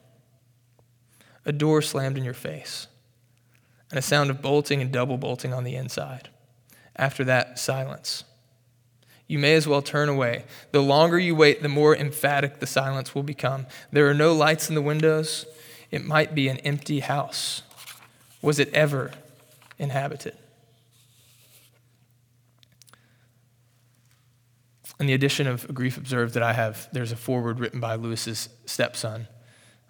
A 1.45 1.53
door 1.53 1.83
slammed 1.83 2.17
in 2.17 2.25
your 2.25 2.33
face, 2.35 2.87
and 3.91 3.99
a 3.99 4.03
sound 4.03 4.31
of 4.31 4.41
bolting 4.41 4.81
and 4.81 4.91
double 4.91 5.19
bolting 5.19 5.53
on 5.53 5.65
the 5.65 5.77
inside. 5.77 6.31
After 6.97 7.25
that, 7.25 7.59
silence. 7.59 8.25
You 9.27 9.39
may 9.39 9.55
as 9.55 9.67
well 9.67 9.83
turn 9.83 10.09
away. 10.09 10.45
The 10.73 10.83
longer 10.83 11.19
you 11.19 11.35
wait, 11.35 11.63
the 11.63 11.69
more 11.69 11.97
emphatic 11.97 12.61
the 12.61 12.67
silence 12.67 13.15
will 13.15 13.23
become. 13.23 13.67
There 13.91 14.09
are 14.09 14.15
no 14.15 14.35
lights 14.35 14.69
in 14.69 14.75
the 14.75 14.83
windows. 14.83 15.47
It 15.95 16.05
might 16.05 16.35
be 16.35 16.49
an 16.49 16.57
empty 16.59 16.99
house. 16.99 17.63
Was 18.43 18.59
it 18.59 18.69
ever 18.75 19.13
inhabited? 19.79 20.37
In 24.99 25.07
the 25.07 25.13
edition 25.13 25.47
of 25.47 25.73
Grief 25.73 25.97
Observed 25.97 26.35
that 26.35 26.43
I 26.43 26.53
have, 26.53 26.89
there's 26.91 27.13
a 27.13 27.17
foreword 27.17 27.61
written 27.61 27.79
by 27.79 27.95
Lewis's 27.95 28.49
stepson, 28.67 29.29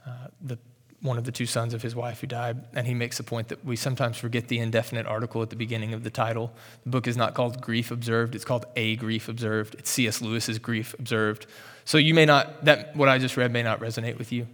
uh, 0.07 0.27
the, 0.43 0.59
one 1.01 1.17
of 1.17 1.25
the 1.25 1.33
two 1.33 1.47
sons 1.47 1.73
of 1.73 1.81
his 1.81 1.97
wife 1.97 2.21
who 2.21 2.27
died, 2.27 2.63
and 2.75 2.87
he 2.87 2.93
makes 2.93 3.17
the 3.17 3.23
point 3.23 3.49
that 3.49 3.65
we 3.65 3.75
sometimes 3.75 4.19
forget 4.19 4.49
the 4.49 4.59
indefinite 4.59 5.07
article 5.07 5.41
at 5.41 5.49
the 5.49 5.57
beginning 5.57 5.95
of 5.95 6.05
the 6.05 6.11
title. 6.11 6.53
The 6.83 6.91
book 6.91 7.07
is 7.07 7.17
not 7.17 7.33
called 7.33 7.63
Grief 7.63 7.91
Observed, 7.91 8.35
it's 8.35 8.45
called 8.45 8.67
A 8.77 8.97
Grief 8.97 9.27
Observed. 9.31 9.75
It's 9.79 9.89
C.S. 9.89 10.21
Lewis's 10.21 10.59
Grief 10.59 10.95
Observed. 10.99 11.47
So 11.87 11.97
you 11.97 12.13
may 12.13 12.27
not, 12.27 12.67
that 12.67 12.95
what 12.95 13.09
I 13.09 13.17
just 13.17 13.39
read 13.39 13.51
may 13.51 13.63
not 13.63 13.81
resonate 13.81 14.19
with 14.19 14.33
you, 14.33 14.47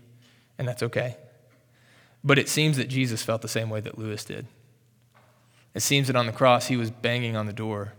and 0.57 0.69
that's 0.69 0.85
okay. 0.85 1.17
But 2.23 2.39
it 2.39 2.49
seems 2.49 2.77
that 2.77 2.89
Jesus 2.89 3.23
felt 3.23 3.43
the 3.43 3.49
same 3.49 3.71
way 3.71 3.81
that 3.81 3.99
Lewis 3.99 4.25
did. 4.25 4.47
It 5.75 5.81
seems 5.81 6.09
that 6.09 6.17
on 6.17 6.27
the 6.27 6.33
cross, 6.33 6.67
he 6.67 6.77
was 6.77 6.91
banging 6.91 7.37
on 7.37 7.47
the 7.47 7.53
door, 7.53 7.95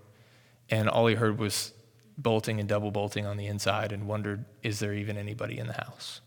and 0.69 0.89
all 0.89 1.07
he 1.07 1.15
heard 1.15 1.39
was 1.39 1.73
bolting 2.17 2.59
and 2.59 2.69
double 2.69 2.91
bolting 2.91 3.25
on 3.25 3.37
the 3.37 3.47
inside 3.47 3.91
and 3.91 4.07
wondered, 4.07 4.45
is 4.61 4.79
there 4.79 4.93
even 4.93 5.17
anybody 5.17 5.57
in 5.57 5.67
the 5.67 5.73
house? 5.73 6.21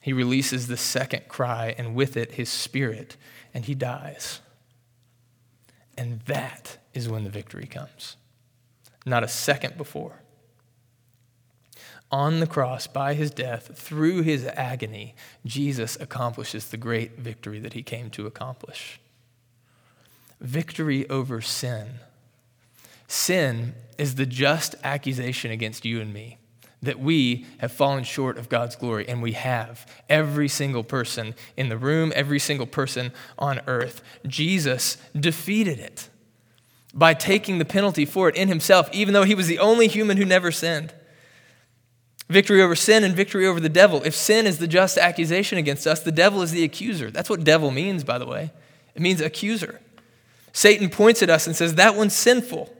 He 0.00 0.12
releases 0.12 0.68
the 0.68 0.76
second 0.76 1.28
cry, 1.28 1.74
and 1.76 1.94
with 1.94 2.16
it, 2.16 2.32
his 2.32 2.48
spirit, 2.48 3.16
and 3.52 3.64
he 3.64 3.74
dies. 3.74 4.40
And 5.98 6.20
that 6.22 6.78
is 6.94 7.08
when 7.08 7.24
the 7.24 7.30
victory 7.30 7.66
comes, 7.66 8.16
not 9.04 9.24
a 9.24 9.28
second 9.28 9.76
before. 9.76 10.22
On 12.12 12.40
the 12.40 12.46
cross, 12.46 12.86
by 12.86 13.14
his 13.14 13.30
death, 13.30 13.76
through 13.76 14.22
his 14.22 14.46
agony, 14.46 15.14
Jesus 15.44 15.96
accomplishes 16.00 16.68
the 16.68 16.76
great 16.76 17.18
victory 17.18 17.58
that 17.58 17.72
he 17.72 17.82
came 17.82 18.10
to 18.10 18.26
accomplish 18.26 19.00
victory 20.40 21.08
over 21.08 21.40
sin. 21.40 22.00
Sin 23.08 23.74
is 23.98 24.16
the 24.16 24.26
just 24.26 24.74
accusation 24.82 25.50
against 25.50 25.84
you 25.84 26.00
and 26.00 26.12
me 26.12 26.38
that 26.82 27.00
we 27.00 27.46
have 27.58 27.72
fallen 27.72 28.04
short 28.04 28.36
of 28.36 28.48
God's 28.48 28.76
glory, 28.76 29.08
and 29.08 29.22
we 29.22 29.32
have. 29.32 29.86
Every 30.08 30.46
single 30.46 30.84
person 30.84 31.34
in 31.56 31.68
the 31.68 31.78
room, 31.78 32.12
every 32.14 32.38
single 32.38 32.66
person 32.66 33.12
on 33.38 33.60
earth. 33.66 34.02
Jesus 34.26 34.98
defeated 35.18 35.78
it 35.78 36.10
by 36.92 37.14
taking 37.14 37.58
the 37.58 37.64
penalty 37.64 38.04
for 38.04 38.28
it 38.28 38.36
in 38.36 38.48
himself, 38.48 38.88
even 38.92 39.14
though 39.14 39.24
he 39.24 39.34
was 39.34 39.48
the 39.48 39.58
only 39.58 39.88
human 39.88 40.16
who 40.18 40.24
never 40.24 40.52
sinned. 40.52 40.92
Victory 42.28 42.60
over 42.60 42.74
sin 42.74 43.04
and 43.04 43.14
victory 43.14 43.46
over 43.46 43.60
the 43.60 43.68
devil. 43.68 44.02
If 44.02 44.14
sin 44.14 44.46
is 44.46 44.58
the 44.58 44.66
just 44.66 44.98
accusation 44.98 45.58
against 45.58 45.86
us, 45.86 46.00
the 46.00 46.12
devil 46.12 46.42
is 46.42 46.50
the 46.50 46.64
accuser. 46.64 47.10
That's 47.10 47.30
what 47.30 47.44
devil 47.44 47.70
means, 47.70 48.02
by 48.02 48.18
the 48.18 48.26
way. 48.26 48.50
It 48.94 49.02
means 49.02 49.20
accuser. 49.20 49.80
Satan 50.52 50.88
points 50.88 51.22
at 51.22 51.30
us 51.30 51.46
and 51.46 51.54
says, 51.54 51.74
That 51.74 51.94
one's 51.94 52.16
sinful. 52.16 52.74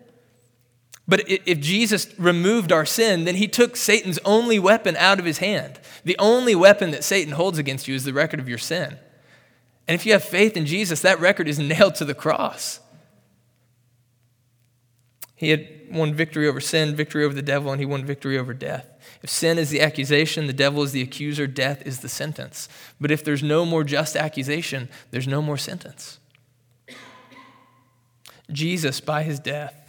But 1.08 1.22
if 1.28 1.60
Jesus 1.60 2.08
removed 2.18 2.72
our 2.72 2.84
sin, 2.84 3.24
then 3.24 3.36
he 3.36 3.46
took 3.46 3.76
Satan's 3.76 4.18
only 4.24 4.58
weapon 4.58 4.96
out 4.96 5.20
of 5.20 5.24
his 5.24 5.38
hand. 5.38 5.78
The 6.02 6.16
only 6.18 6.56
weapon 6.56 6.90
that 6.90 7.04
Satan 7.04 7.34
holds 7.34 7.58
against 7.58 7.86
you 7.86 7.94
is 7.94 8.02
the 8.02 8.12
record 8.12 8.40
of 8.40 8.48
your 8.48 8.58
sin. 8.58 8.98
And 9.86 9.94
if 9.94 10.04
you 10.04 10.12
have 10.12 10.24
faith 10.24 10.56
in 10.56 10.66
Jesus, 10.66 11.02
that 11.02 11.20
record 11.20 11.46
is 11.46 11.58
nailed 11.60 11.94
to 11.96 12.04
the 12.04 12.14
cross. 12.14 12.80
He 15.36 15.50
had 15.50 15.68
won 15.90 16.14
victory 16.14 16.48
over 16.48 16.60
sin, 16.60 16.94
victory 16.94 17.24
over 17.24 17.34
the 17.34 17.42
devil, 17.42 17.72
and 17.72 17.80
he 17.80 17.86
won 17.86 18.04
victory 18.04 18.38
over 18.38 18.54
death. 18.54 18.86
If 19.22 19.30
sin 19.30 19.58
is 19.58 19.70
the 19.70 19.80
accusation, 19.80 20.46
the 20.46 20.52
devil 20.52 20.82
is 20.82 20.92
the 20.92 21.02
accuser, 21.02 21.46
death 21.46 21.82
is 21.86 22.00
the 22.00 22.08
sentence. 22.08 22.68
But 23.00 23.10
if 23.10 23.24
there's 23.24 23.42
no 23.42 23.64
more 23.64 23.84
just 23.84 24.16
accusation, 24.16 24.88
there's 25.10 25.28
no 25.28 25.42
more 25.42 25.56
sentence. 25.56 26.18
Jesus, 28.50 29.00
by 29.00 29.22
his 29.22 29.40
death, 29.40 29.86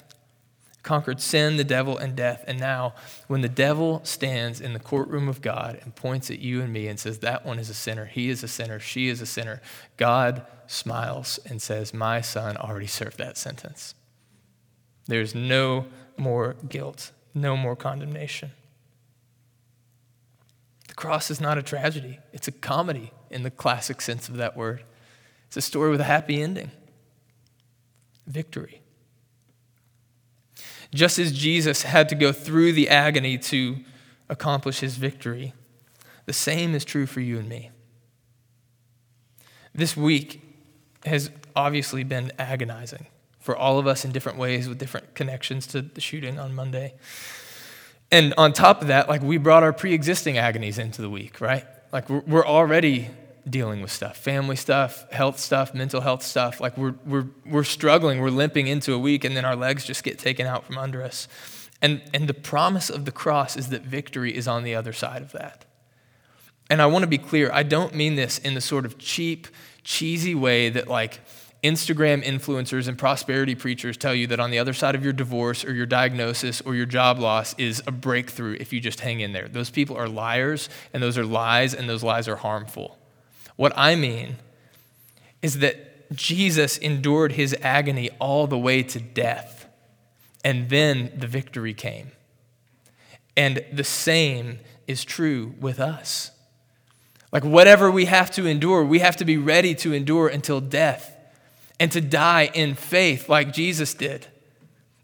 conquered 0.88 1.20
sin, 1.20 1.58
the 1.58 1.64
devil, 1.64 1.98
and 1.98 2.16
death. 2.16 2.46
And 2.48 2.60
now, 2.60 2.94
when 3.28 3.42
the 3.42 3.50
devil 3.50 4.00
stands 4.06 4.62
in 4.62 4.74
the 4.74 4.80
courtroom 4.80 5.28
of 5.28 5.42
God 5.42 5.80
and 5.84 5.94
points 5.94 6.32
at 6.32 6.40
you 6.40 6.62
and 6.62 6.72
me 6.72 6.88
and 6.88 6.98
says, 7.00 7.20
That 7.20 7.46
one 7.46 7.60
is 7.60 7.70
a 7.70 7.74
sinner, 7.74 8.06
he 8.06 8.30
is 8.30 8.42
a 8.42 8.48
sinner, 8.48 8.80
she 8.80 9.10
is 9.10 9.22
a 9.22 9.26
sinner, 9.26 9.62
God 9.98 10.46
smiles 10.66 11.40
and 11.46 11.62
says, 11.62 11.94
My 11.94 12.22
son 12.22 12.56
already 12.56 12.88
served 12.88 13.18
that 13.18 13.38
sentence. 13.38 13.96
There's 15.08 15.34
no 15.34 15.86
more 16.17 16.56
guilt, 16.67 17.12
no 17.34 17.56
more 17.56 17.76
condemnation. 17.76 18.52
The 20.88 20.93
cross 20.93 21.32
is 21.32 21.39
not 21.39 21.58
a 21.58 21.63
tragedy, 21.63 22.20
it's 22.34 22.48
a 22.48 22.52
comedy 22.52 23.12
in 23.30 23.43
the 23.43 23.52
classic 23.52 24.02
sense 24.02 24.30
of 24.30 24.38
that 24.38 24.58
word. 24.58 24.84
It's 25.48 25.58
a 25.58 25.62
story 25.62 25.91
with 25.91 26.02
a 26.02 26.06
happy 26.06 26.41
ending 26.41 26.72
victory. 28.26 28.82
Just 30.93 31.20
as 31.20 31.32
Jesus 31.32 31.84
had 31.84 32.10
to 32.10 32.15
go 32.15 32.32
through 32.32 32.74
the 32.74 32.89
agony 32.89 33.38
to 33.38 33.78
accomplish 34.30 34.80
his 34.80 34.96
victory, 34.98 35.54
the 36.26 36.34
same 36.34 36.74
is 36.76 36.84
true 36.84 37.06
for 37.06 37.22
you 37.22 37.39
and 37.39 37.48
me. 37.48 37.72
This 39.74 39.96
week 39.96 40.41
has 41.06 41.30
obviously 41.56 42.04
been 42.04 42.32
agonizing 42.38 43.08
for 43.48 43.56
all 43.56 43.80
of 43.80 43.88
us 43.88 44.04
in 44.04 44.12
different 44.12 44.38
ways 44.38 44.68
with 44.68 44.78
different 44.78 45.16
connections 45.16 45.66
to 45.68 45.82
the 45.82 46.02
shooting 46.02 46.38
on 46.38 46.54
Monday. 46.54 46.94
And 48.12 48.34
on 48.38 48.52
top 48.52 48.82
of 48.82 48.90
that, 48.90 49.08
like 49.08 49.22
we 49.22 49.38
brought 49.38 49.64
our 49.64 49.72
pre 49.72 49.94
existing 49.94 50.38
agonies 50.38 50.78
into 50.78 51.02
the 51.02 51.10
week, 51.10 51.40
right? 51.40 51.66
Like 51.94 52.10
we're 52.10 52.46
already 52.46 53.10
dealing 53.50 53.82
with 53.82 53.90
stuff 53.90 54.18
family 54.18 54.58
stuff, 54.58 55.10
health 55.14 55.40
stuff, 55.40 55.74
mental 55.74 56.02
health 56.02 56.24
stuff. 56.24 56.60
Like 56.60 56.78
we're, 56.78 56.96
we're, 57.06 57.28
we're 57.46 57.64
struggling, 57.64 58.20
we're 58.20 58.32
limping 58.32 58.68
into 58.68 58.94
a 58.94 59.00
week, 59.00 59.24
and 59.24 59.34
then 59.34 59.46
our 59.46 59.56
legs 59.56 59.86
just 59.86 60.04
get 60.04 60.20
taken 60.20 60.46
out 60.46 60.66
from 60.66 60.78
under 60.78 61.02
us. 61.02 61.30
And, 61.82 62.02
and 62.14 62.28
the 62.28 62.34
promise 62.34 62.90
of 62.90 63.06
the 63.06 63.14
cross 63.14 63.56
is 63.56 63.70
that 63.70 63.84
victory 63.84 64.36
is 64.36 64.50
on 64.50 64.64
the 64.64 64.76
other 64.76 64.92
side 64.92 65.22
of 65.22 65.32
that. 65.32 65.64
And 66.70 66.82
I 66.82 66.86
want 66.88 67.04
to 67.04 67.08
be 67.08 67.18
clear, 67.18 67.50
I 67.54 67.64
don't 67.64 67.96
mean 67.96 68.16
this 68.16 68.40
in 68.40 68.56
the 68.56 68.62
sort 68.62 68.86
of 68.86 68.98
cheap, 68.98 69.48
cheesy 69.86 70.36
way 70.36 70.70
that 70.70 70.90
like 70.90 71.22
Instagram 71.63 72.24
influencers 72.24 72.88
and 72.88 72.98
prosperity 72.98 73.56
preachers 73.56 73.98
tell 73.98 74.13
you 74.13 74.28
that 74.28 74.39
on 74.39 74.52
the 74.52 74.60
other 74.60 74.74
side 74.74 74.93
of 74.93 75.04
your 75.04 75.13
divorce 75.13 75.65
or 75.65 75.74
your 75.74 75.88
diagnosis 75.88 76.62
or 76.62 76.76
your 76.76 76.86
job 76.86 77.17
loss 77.17 77.56
is 77.58 77.82
a 77.88 77.91
breakthrough 77.91 78.56
if 78.60 78.72
you 78.72 78.80
just 78.80 79.00
hang 79.00 79.22
in 79.22 79.34
there. 79.34 79.48
Those 79.48 79.72
people 79.72 79.98
are 79.98 80.08
liars, 80.08 80.70
and 80.93 81.02
those 81.02 81.17
are 81.17 81.26
lies, 81.26 81.74
and 81.74 81.89
those 81.89 82.04
lies 82.04 82.28
are 82.28 82.36
harmful. 82.36 82.98
What 83.56 83.74
I 83.76 83.96
mean 83.96 84.38
is 85.41 85.60
that 85.60 86.15
Jesus 86.15 86.78
endured 86.78 87.34
his 87.34 87.56
agony 87.62 88.12
all 88.20 88.46
the 88.46 88.58
way 88.58 88.84
to 88.84 89.00
death, 89.00 89.67
and 90.43 90.70
then 90.70 91.12
the 91.15 91.28
victory 91.28 91.74
came. 91.74 92.12
And 93.36 93.65
the 93.74 93.84
same 93.84 94.60
is 94.86 95.04
true 95.04 95.56
with 95.60 95.80
us. 95.80 96.32
Like, 97.32 97.43
whatever 97.43 97.89
we 97.91 98.06
have 98.06 98.32
to 98.32 98.46
endure, 98.46 98.86
we 98.86 99.00
have 99.00 99.17
to 99.17 99.26
be 99.26 99.38
ready 99.38 99.76
to 99.76 99.91
endure 99.91 100.28
until 100.28 100.62
death 100.62 101.16
and 101.80 101.92
to 101.92 102.02
die 102.02 102.50
in 102.54 102.76
faith 102.76 103.30
like 103.30 103.54
Jesus 103.54 103.94
did. 103.94 104.28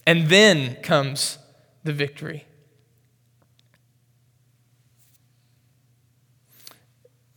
And 0.06 0.28
then 0.28 0.76
comes 0.82 1.38
the 1.84 1.94
victory. 1.94 2.46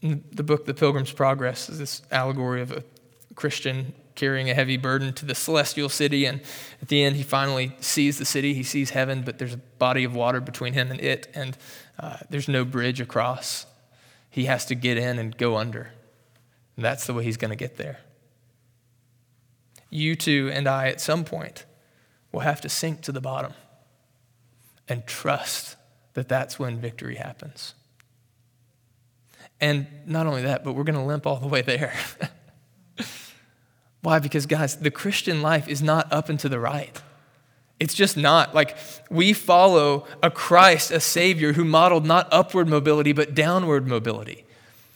the 0.00 0.42
book, 0.42 0.66
The 0.66 0.74
Pilgrim's 0.74 1.12
Progress, 1.12 1.68
is 1.68 1.78
this 1.78 2.02
allegory 2.12 2.60
of 2.60 2.70
a 2.70 2.84
Christian 3.34 3.92
carrying 4.14 4.48
a 4.48 4.54
heavy 4.54 4.76
burden 4.76 5.12
to 5.14 5.26
the 5.26 5.34
celestial 5.34 5.88
city. 5.88 6.24
And 6.24 6.40
at 6.80 6.88
the 6.88 7.02
end, 7.02 7.16
he 7.16 7.22
finally 7.22 7.76
sees 7.80 8.18
the 8.18 8.24
city, 8.24 8.54
he 8.54 8.62
sees 8.62 8.90
heaven, 8.90 9.22
but 9.22 9.38
there's 9.38 9.54
a 9.54 9.60
body 9.78 10.04
of 10.04 10.14
water 10.14 10.40
between 10.40 10.72
him 10.72 10.90
and 10.90 11.00
it, 11.00 11.28
and 11.34 11.56
uh, 11.98 12.18
there's 12.30 12.48
no 12.48 12.64
bridge 12.64 13.00
across. 13.00 13.66
He 14.30 14.46
has 14.46 14.64
to 14.66 14.74
get 14.74 14.96
in 14.96 15.18
and 15.18 15.36
go 15.36 15.56
under. 15.56 15.92
And 16.76 16.84
that's 16.84 17.06
the 17.06 17.14
way 17.14 17.24
he's 17.24 17.36
going 17.36 17.50
to 17.50 17.56
get 17.56 17.76
there. 17.76 18.00
You 19.90 20.16
too 20.16 20.50
and 20.52 20.68
I, 20.68 20.88
at 20.88 21.00
some 21.00 21.24
point, 21.24 21.64
will 22.32 22.40
have 22.40 22.60
to 22.62 22.68
sink 22.68 23.02
to 23.02 23.12
the 23.12 23.20
bottom 23.20 23.52
and 24.88 25.06
trust 25.06 25.76
that 26.14 26.28
that's 26.28 26.58
when 26.58 26.80
victory 26.80 27.16
happens. 27.16 27.74
And 29.60 29.86
not 30.06 30.26
only 30.26 30.42
that, 30.42 30.64
but 30.64 30.74
we're 30.74 30.84
going 30.84 30.98
to 30.98 31.04
limp 31.04 31.26
all 31.26 31.36
the 31.36 31.46
way 31.46 31.62
there. 31.62 31.94
Why? 34.02 34.18
Because, 34.18 34.46
guys, 34.46 34.76
the 34.76 34.90
Christian 34.90 35.42
life 35.42 35.68
is 35.68 35.82
not 35.82 36.12
up 36.12 36.28
and 36.28 36.38
to 36.40 36.48
the 36.48 36.60
right. 36.60 37.00
It's 37.80 37.94
just 37.94 38.16
not. 38.16 38.54
Like, 38.54 38.76
we 39.10 39.32
follow 39.32 40.06
a 40.22 40.30
Christ, 40.30 40.90
a 40.90 41.00
Savior, 41.00 41.54
who 41.54 41.64
modeled 41.64 42.06
not 42.06 42.28
upward 42.30 42.68
mobility, 42.68 43.12
but 43.12 43.34
downward 43.34 43.86
mobility. 43.86 44.44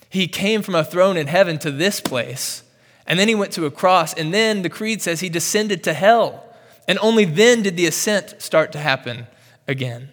He 0.08 0.26
came 0.26 0.62
from 0.62 0.74
a 0.74 0.84
throne 0.84 1.16
in 1.16 1.26
heaven 1.26 1.58
to 1.58 1.70
this 1.70 2.00
place, 2.00 2.62
and 3.06 3.18
then 3.18 3.28
he 3.28 3.34
went 3.34 3.52
to 3.52 3.66
a 3.66 3.70
cross, 3.70 4.14
and 4.14 4.32
then 4.32 4.62
the 4.62 4.70
Creed 4.70 5.02
says 5.02 5.20
he 5.20 5.28
descended 5.28 5.82
to 5.84 5.92
hell. 5.92 6.46
And 6.88 6.98
only 7.00 7.24
then 7.24 7.62
did 7.62 7.76
the 7.76 7.86
ascent 7.86 8.42
start 8.42 8.72
to 8.72 8.78
happen 8.78 9.26
again. 9.68 10.12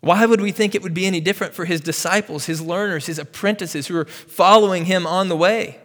Why 0.00 0.24
would 0.24 0.40
we 0.40 0.52
think 0.52 0.74
it 0.74 0.82
would 0.82 0.94
be 0.94 1.06
any 1.06 1.20
different 1.20 1.54
for 1.54 1.64
his 1.64 1.80
disciples, 1.80 2.46
his 2.46 2.60
learners, 2.60 3.06
his 3.06 3.18
apprentices 3.18 3.88
who 3.88 3.96
are 3.96 4.04
following 4.04 4.84
him 4.84 5.06
on 5.06 5.28
the 5.28 5.36
way? 5.36 5.80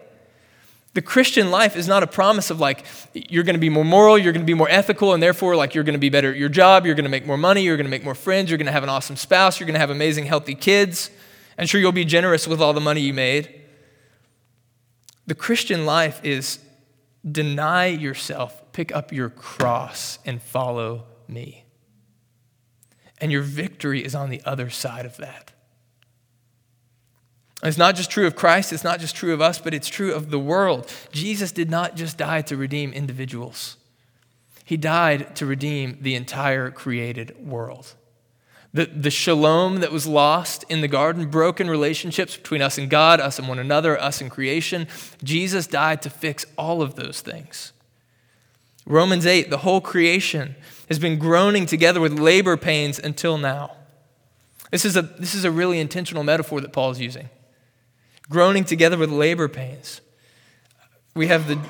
The 0.94 1.02
Christian 1.02 1.50
life 1.50 1.74
is 1.74 1.88
not 1.88 2.02
a 2.02 2.06
promise 2.06 2.50
of 2.50 2.60
like, 2.60 2.84
you're 3.14 3.44
going 3.44 3.56
to 3.56 3.60
be 3.60 3.70
more 3.70 3.84
moral, 3.84 4.18
you're 4.18 4.32
going 4.32 4.44
to 4.44 4.46
be 4.46 4.54
more 4.54 4.68
ethical, 4.68 5.14
and 5.14 5.22
therefore, 5.22 5.56
like, 5.56 5.74
you're 5.74 5.84
going 5.84 5.94
to 5.94 5.98
be 5.98 6.10
better 6.10 6.30
at 6.30 6.36
your 6.36 6.50
job, 6.50 6.84
you're 6.84 6.94
going 6.94 7.04
to 7.04 7.10
make 7.10 7.26
more 7.26 7.38
money, 7.38 7.62
you're 7.62 7.78
going 7.78 7.86
to 7.86 7.90
make 7.90 8.04
more 8.04 8.14
friends, 8.14 8.50
you're 8.50 8.58
going 8.58 8.66
to 8.66 8.72
have 8.72 8.82
an 8.82 8.90
awesome 8.90 9.16
spouse, 9.16 9.58
you're 9.58 9.66
going 9.66 9.74
to 9.74 9.80
have 9.80 9.90
amazing, 9.90 10.26
healthy 10.26 10.54
kids, 10.54 11.10
and 11.56 11.68
sure, 11.68 11.80
you'll 11.80 11.92
be 11.92 12.04
generous 12.04 12.46
with 12.46 12.60
all 12.60 12.74
the 12.74 12.80
money 12.80 13.00
you 13.00 13.14
made. 13.14 13.61
The 15.26 15.34
Christian 15.34 15.86
life 15.86 16.20
is 16.24 16.58
deny 17.30 17.86
yourself, 17.86 18.72
pick 18.72 18.94
up 18.94 19.12
your 19.12 19.30
cross, 19.30 20.18
and 20.24 20.42
follow 20.42 21.04
me 21.28 21.62
and 23.22 23.30
your 23.30 23.42
victory 23.42 24.04
is 24.04 24.16
on 24.16 24.30
the 24.30 24.42
other 24.44 24.68
side 24.68 25.06
of 25.06 25.16
that. 25.18 25.52
It's 27.62 27.78
not 27.78 27.94
just 27.94 28.10
true 28.10 28.26
of 28.26 28.34
Christ, 28.34 28.72
it's 28.72 28.82
not 28.82 28.98
just 28.98 29.14
true 29.14 29.32
of 29.32 29.40
us, 29.40 29.60
but 29.60 29.72
it's 29.72 29.88
true 29.88 30.12
of 30.12 30.32
the 30.32 30.40
world. 30.40 30.92
Jesus 31.12 31.52
did 31.52 31.70
not 31.70 31.94
just 31.94 32.18
die 32.18 32.42
to 32.42 32.56
redeem 32.56 32.92
individuals, 32.92 33.76
He 34.64 34.76
died 34.76 35.36
to 35.36 35.46
redeem 35.46 35.98
the 36.00 36.16
entire 36.16 36.70
created 36.72 37.36
world. 37.38 37.94
The, 38.74 38.86
the 38.86 39.10
shalom 39.10 39.80
that 39.80 39.92
was 39.92 40.06
lost 40.06 40.64
in 40.70 40.80
the 40.80 40.88
garden, 40.88 41.26
broken 41.26 41.68
relationships 41.68 42.36
between 42.36 42.62
us 42.62 42.78
and 42.78 42.88
God, 42.88 43.20
us 43.20 43.38
and 43.38 43.46
one 43.46 43.58
another, 43.58 44.00
us 44.00 44.22
and 44.22 44.30
creation, 44.30 44.88
Jesus 45.22 45.66
died 45.66 46.00
to 46.02 46.10
fix 46.10 46.46
all 46.56 46.80
of 46.80 46.94
those 46.94 47.20
things. 47.20 47.72
Romans 48.86 49.26
8, 49.26 49.50
the 49.50 49.58
whole 49.58 49.80
creation 49.80 50.56
has 50.88 50.98
been 50.98 51.18
groaning 51.18 51.66
together 51.66 52.00
with 52.00 52.18
labor 52.18 52.56
pains 52.56 52.98
until 52.98 53.38
now. 53.38 53.76
This 54.70 54.86
is 54.86 54.96
a, 54.96 55.02
this 55.02 55.34
is 55.34 55.44
a 55.44 55.50
really 55.50 55.78
intentional 55.78 56.24
metaphor 56.24 56.60
that 56.62 56.72
Paul 56.72 56.90
is 56.90 57.00
using. 57.00 57.28
Groaning 58.30 58.64
together 58.64 58.96
with 58.96 59.10
labor 59.10 59.48
pains. 59.48 60.00
We 61.14 61.26
have 61.26 61.46
the 61.46 61.60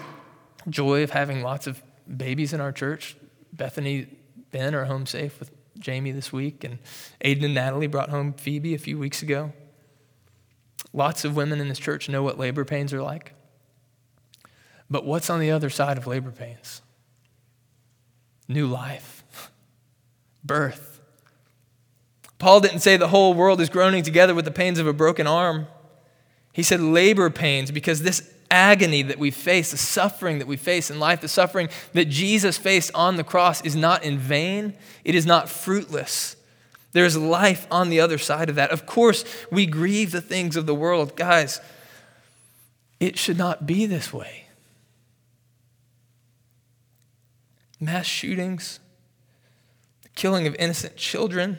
joy 0.68 1.02
of 1.02 1.10
having 1.10 1.42
lots 1.42 1.66
of 1.66 1.82
babies 2.16 2.52
in 2.52 2.60
our 2.60 2.70
church. 2.70 3.16
Bethany, 3.52 4.06
Ben 4.52 4.74
are 4.74 4.84
home 4.84 5.06
safe 5.06 5.38
with 5.40 5.50
Jamie 5.78 6.12
this 6.12 6.32
week, 6.32 6.64
and 6.64 6.78
Aiden 7.24 7.44
and 7.44 7.54
Natalie 7.54 7.86
brought 7.86 8.10
home 8.10 8.32
Phoebe 8.32 8.74
a 8.74 8.78
few 8.78 8.98
weeks 8.98 9.22
ago. 9.22 9.52
Lots 10.92 11.24
of 11.24 11.36
women 11.36 11.60
in 11.60 11.68
this 11.68 11.78
church 11.78 12.08
know 12.08 12.22
what 12.22 12.38
labor 12.38 12.64
pains 12.64 12.92
are 12.92 13.02
like. 13.02 13.32
But 14.90 15.06
what's 15.06 15.30
on 15.30 15.40
the 15.40 15.50
other 15.50 15.70
side 15.70 15.96
of 15.96 16.06
labor 16.06 16.30
pains? 16.30 16.82
New 18.48 18.66
life, 18.66 19.24
birth. 20.44 21.00
Paul 22.38 22.60
didn't 22.60 22.80
say 22.80 22.96
the 22.96 23.08
whole 23.08 23.34
world 23.34 23.60
is 23.60 23.68
groaning 23.68 24.02
together 24.02 24.34
with 24.34 24.44
the 24.44 24.50
pains 24.50 24.78
of 24.78 24.86
a 24.86 24.92
broken 24.92 25.26
arm. 25.26 25.68
He 26.52 26.62
said 26.62 26.80
labor 26.80 27.30
pains 27.30 27.70
because 27.70 28.02
this 28.02 28.31
agony 28.52 29.02
that 29.02 29.18
we 29.18 29.30
face, 29.30 29.70
the 29.70 29.76
suffering 29.78 30.38
that 30.38 30.46
we 30.46 30.56
face 30.56 30.90
in 30.90 31.00
life, 31.00 31.22
the 31.22 31.28
suffering 31.28 31.68
that 31.94 32.04
Jesus 32.04 32.58
faced 32.58 32.90
on 32.94 33.16
the 33.16 33.24
cross 33.24 33.62
is 33.62 33.74
not 33.74 34.04
in 34.04 34.18
vain, 34.18 34.74
it 35.04 35.14
is 35.14 35.24
not 35.24 35.48
fruitless. 35.48 36.36
There's 36.92 37.16
life 37.16 37.66
on 37.70 37.88
the 37.88 38.00
other 38.00 38.18
side 38.18 38.50
of 38.50 38.56
that. 38.56 38.70
Of 38.70 38.84
course, 38.84 39.24
we 39.50 39.64
grieve 39.64 40.12
the 40.12 40.20
things 40.20 40.56
of 40.56 40.66
the 40.66 40.74
world. 40.74 41.16
Guys, 41.16 41.60
it 43.00 43.18
should 43.18 43.38
not 43.38 43.66
be 43.66 43.86
this 43.86 44.12
way. 44.12 44.44
Mass 47.80 48.06
shootings, 48.06 48.78
the 50.02 50.10
killing 50.10 50.46
of 50.46 50.54
innocent 50.56 50.96
children 50.96 51.58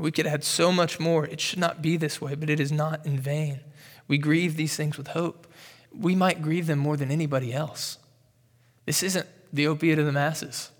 We 0.00 0.10
could 0.10 0.26
add 0.26 0.44
so 0.44 0.72
much 0.72 0.98
more. 0.98 1.26
It 1.26 1.40
should 1.40 1.58
not 1.58 1.82
be 1.82 1.96
this 1.96 2.20
way, 2.20 2.34
but 2.34 2.50
it 2.50 2.58
is 2.58 2.72
not 2.72 3.04
in 3.04 3.18
vain. 3.18 3.60
We 4.08 4.18
grieve 4.18 4.56
these 4.56 4.76
things 4.76 4.96
with 4.96 5.08
hope. 5.08 5.46
We 5.96 6.14
might 6.14 6.42
grieve 6.42 6.66
them 6.66 6.78
more 6.78 6.96
than 6.96 7.10
anybody 7.10 7.52
else. 7.52 7.98
This 8.86 9.02
isn't 9.02 9.26
the 9.52 9.66
opiate 9.66 9.98
of 9.98 10.06
the 10.06 10.12
masses. 10.12 10.70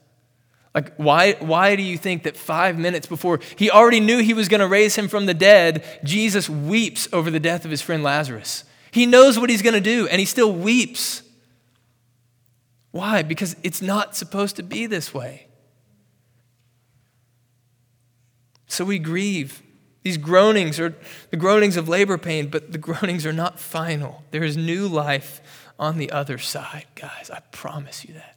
Like, 0.74 0.94
why, 0.96 1.32
why 1.34 1.74
do 1.74 1.82
you 1.82 1.98
think 1.98 2.22
that 2.22 2.36
five 2.36 2.78
minutes 2.78 3.06
before 3.06 3.40
he 3.56 3.70
already 3.70 4.00
knew 4.00 4.18
he 4.18 4.34
was 4.34 4.48
going 4.48 4.60
to 4.60 4.68
raise 4.68 4.96
him 4.96 5.08
from 5.08 5.26
the 5.26 5.34
dead, 5.34 5.84
Jesus 6.04 6.48
weeps 6.48 7.08
over 7.12 7.30
the 7.30 7.40
death 7.40 7.64
of 7.64 7.70
his 7.70 7.82
friend 7.82 8.02
Lazarus? 8.02 8.64
He 8.92 9.06
knows 9.06 9.38
what 9.38 9.50
he's 9.50 9.62
going 9.62 9.74
to 9.74 9.80
do, 9.80 10.06
and 10.06 10.20
he 10.20 10.26
still 10.26 10.52
weeps. 10.52 11.22
Why? 12.92 13.22
Because 13.22 13.56
it's 13.62 13.82
not 13.82 14.16
supposed 14.16 14.56
to 14.56 14.62
be 14.62 14.86
this 14.86 15.12
way. 15.12 15.46
So 18.70 18.84
we 18.84 19.00
grieve. 19.00 19.62
These 20.04 20.16
groanings 20.16 20.78
are 20.78 20.94
the 21.30 21.36
groanings 21.36 21.76
of 21.76 21.88
labor 21.88 22.16
pain, 22.16 22.48
but 22.48 22.72
the 22.72 22.78
groanings 22.78 23.26
are 23.26 23.32
not 23.32 23.58
final. 23.58 24.22
There 24.30 24.44
is 24.44 24.56
new 24.56 24.86
life 24.86 25.40
on 25.78 25.98
the 25.98 26.10
other 26.10 26.38
side, 26.38 26.86
guys. 26.94 27.30
I 27.30 27.40
promise 27.52 28.04
you 28.04 28.14
that. 28.14 28.36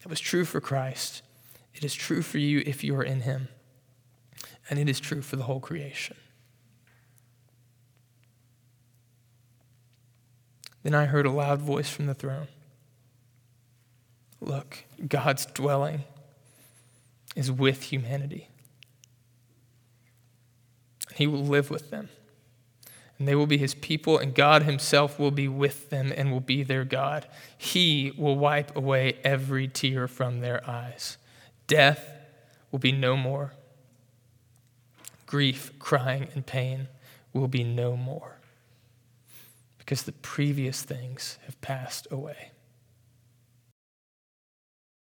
It 0.00 0.08
was 0.08 0.18
true 0.18 0.44
for 0.44 0.60
Christ. 0.60 1.22
It 1.74 1.84
is 1.84 1.94
true 1.94 2.22
for 2.22 2.38
you 2.38 2.62
if 2.64 2.82
you 2.82 2.96
are 2.96 3.02
in 3.02 3.20
Him. 3.20 3.48
And 4.68 4.78
it 4.78 4.88
is 4.88 4.98
true 4.98 5.20
for 5.20 5.36
the 5.36 5.42
whole 5.42 5.60
creation. 5.60 6.16
Then 10.82 10.94
I 10.94 11.04
heard 11.04 11.26
a 11.26 11.30
loud 11.30 11.60
voice 11.60 11.90
from 11.90 12.06
the 12.06 12.14
throne 12.14 12.48
Look, 14.40 14.84
God's 15.06 15.44
dwelling 15.44 16.04
is 17.36 17.52
with 17.52 17.82
humanity. 17.82 18.49
He 21.14 21.26
will 21.26 21.44
live 21.44 21.70
with 21.70 21.90
them. 21.90 22.08
And 23.18 23.28
they 23.28 23.34
will 23.34 23.46
be 23.46 23.58
his 23.58 23.74
people, 23.74 24.18
and 24.18 24.34
God 24.34 24.62
himself 24.62 25.18
will 25.18 25.30
be 25.30 25.46
with 25.46 25.90
them 25.90 26.12
and 26.16 26.32
will 26.32 26.40
be 26.40 26.62
their 26.62 26.84
God. 26.84 27.26
He 27.56 28.12
will 28.16 28.36
wipe 28.36 28.74
away 28.74 29.18
every 29.22 29.68
tear 29.68 30.08
from 30.08 30.40
their 30.40 30.68
eyes. 30.68 31.18
Death 31.66 32.08
will 32.70 32.78
be 32.78 32.92
no 32.92 33.16
more. 33.16 33.52
Grief, 35.26 35.78
crying, 35.78 36.28
and 36.34 36.46
pain 36.46 36.88
will 37.32 37.48
be 37.48 37.62
no 37.62 37.96
more 37.96 38.38
because 39.90 40.04
the 40.04 40.12
previous 40.12 40.82
things 40.82 41.38
have 41.46 41.60
passed 41.60 42.06
away. 42.12 42.52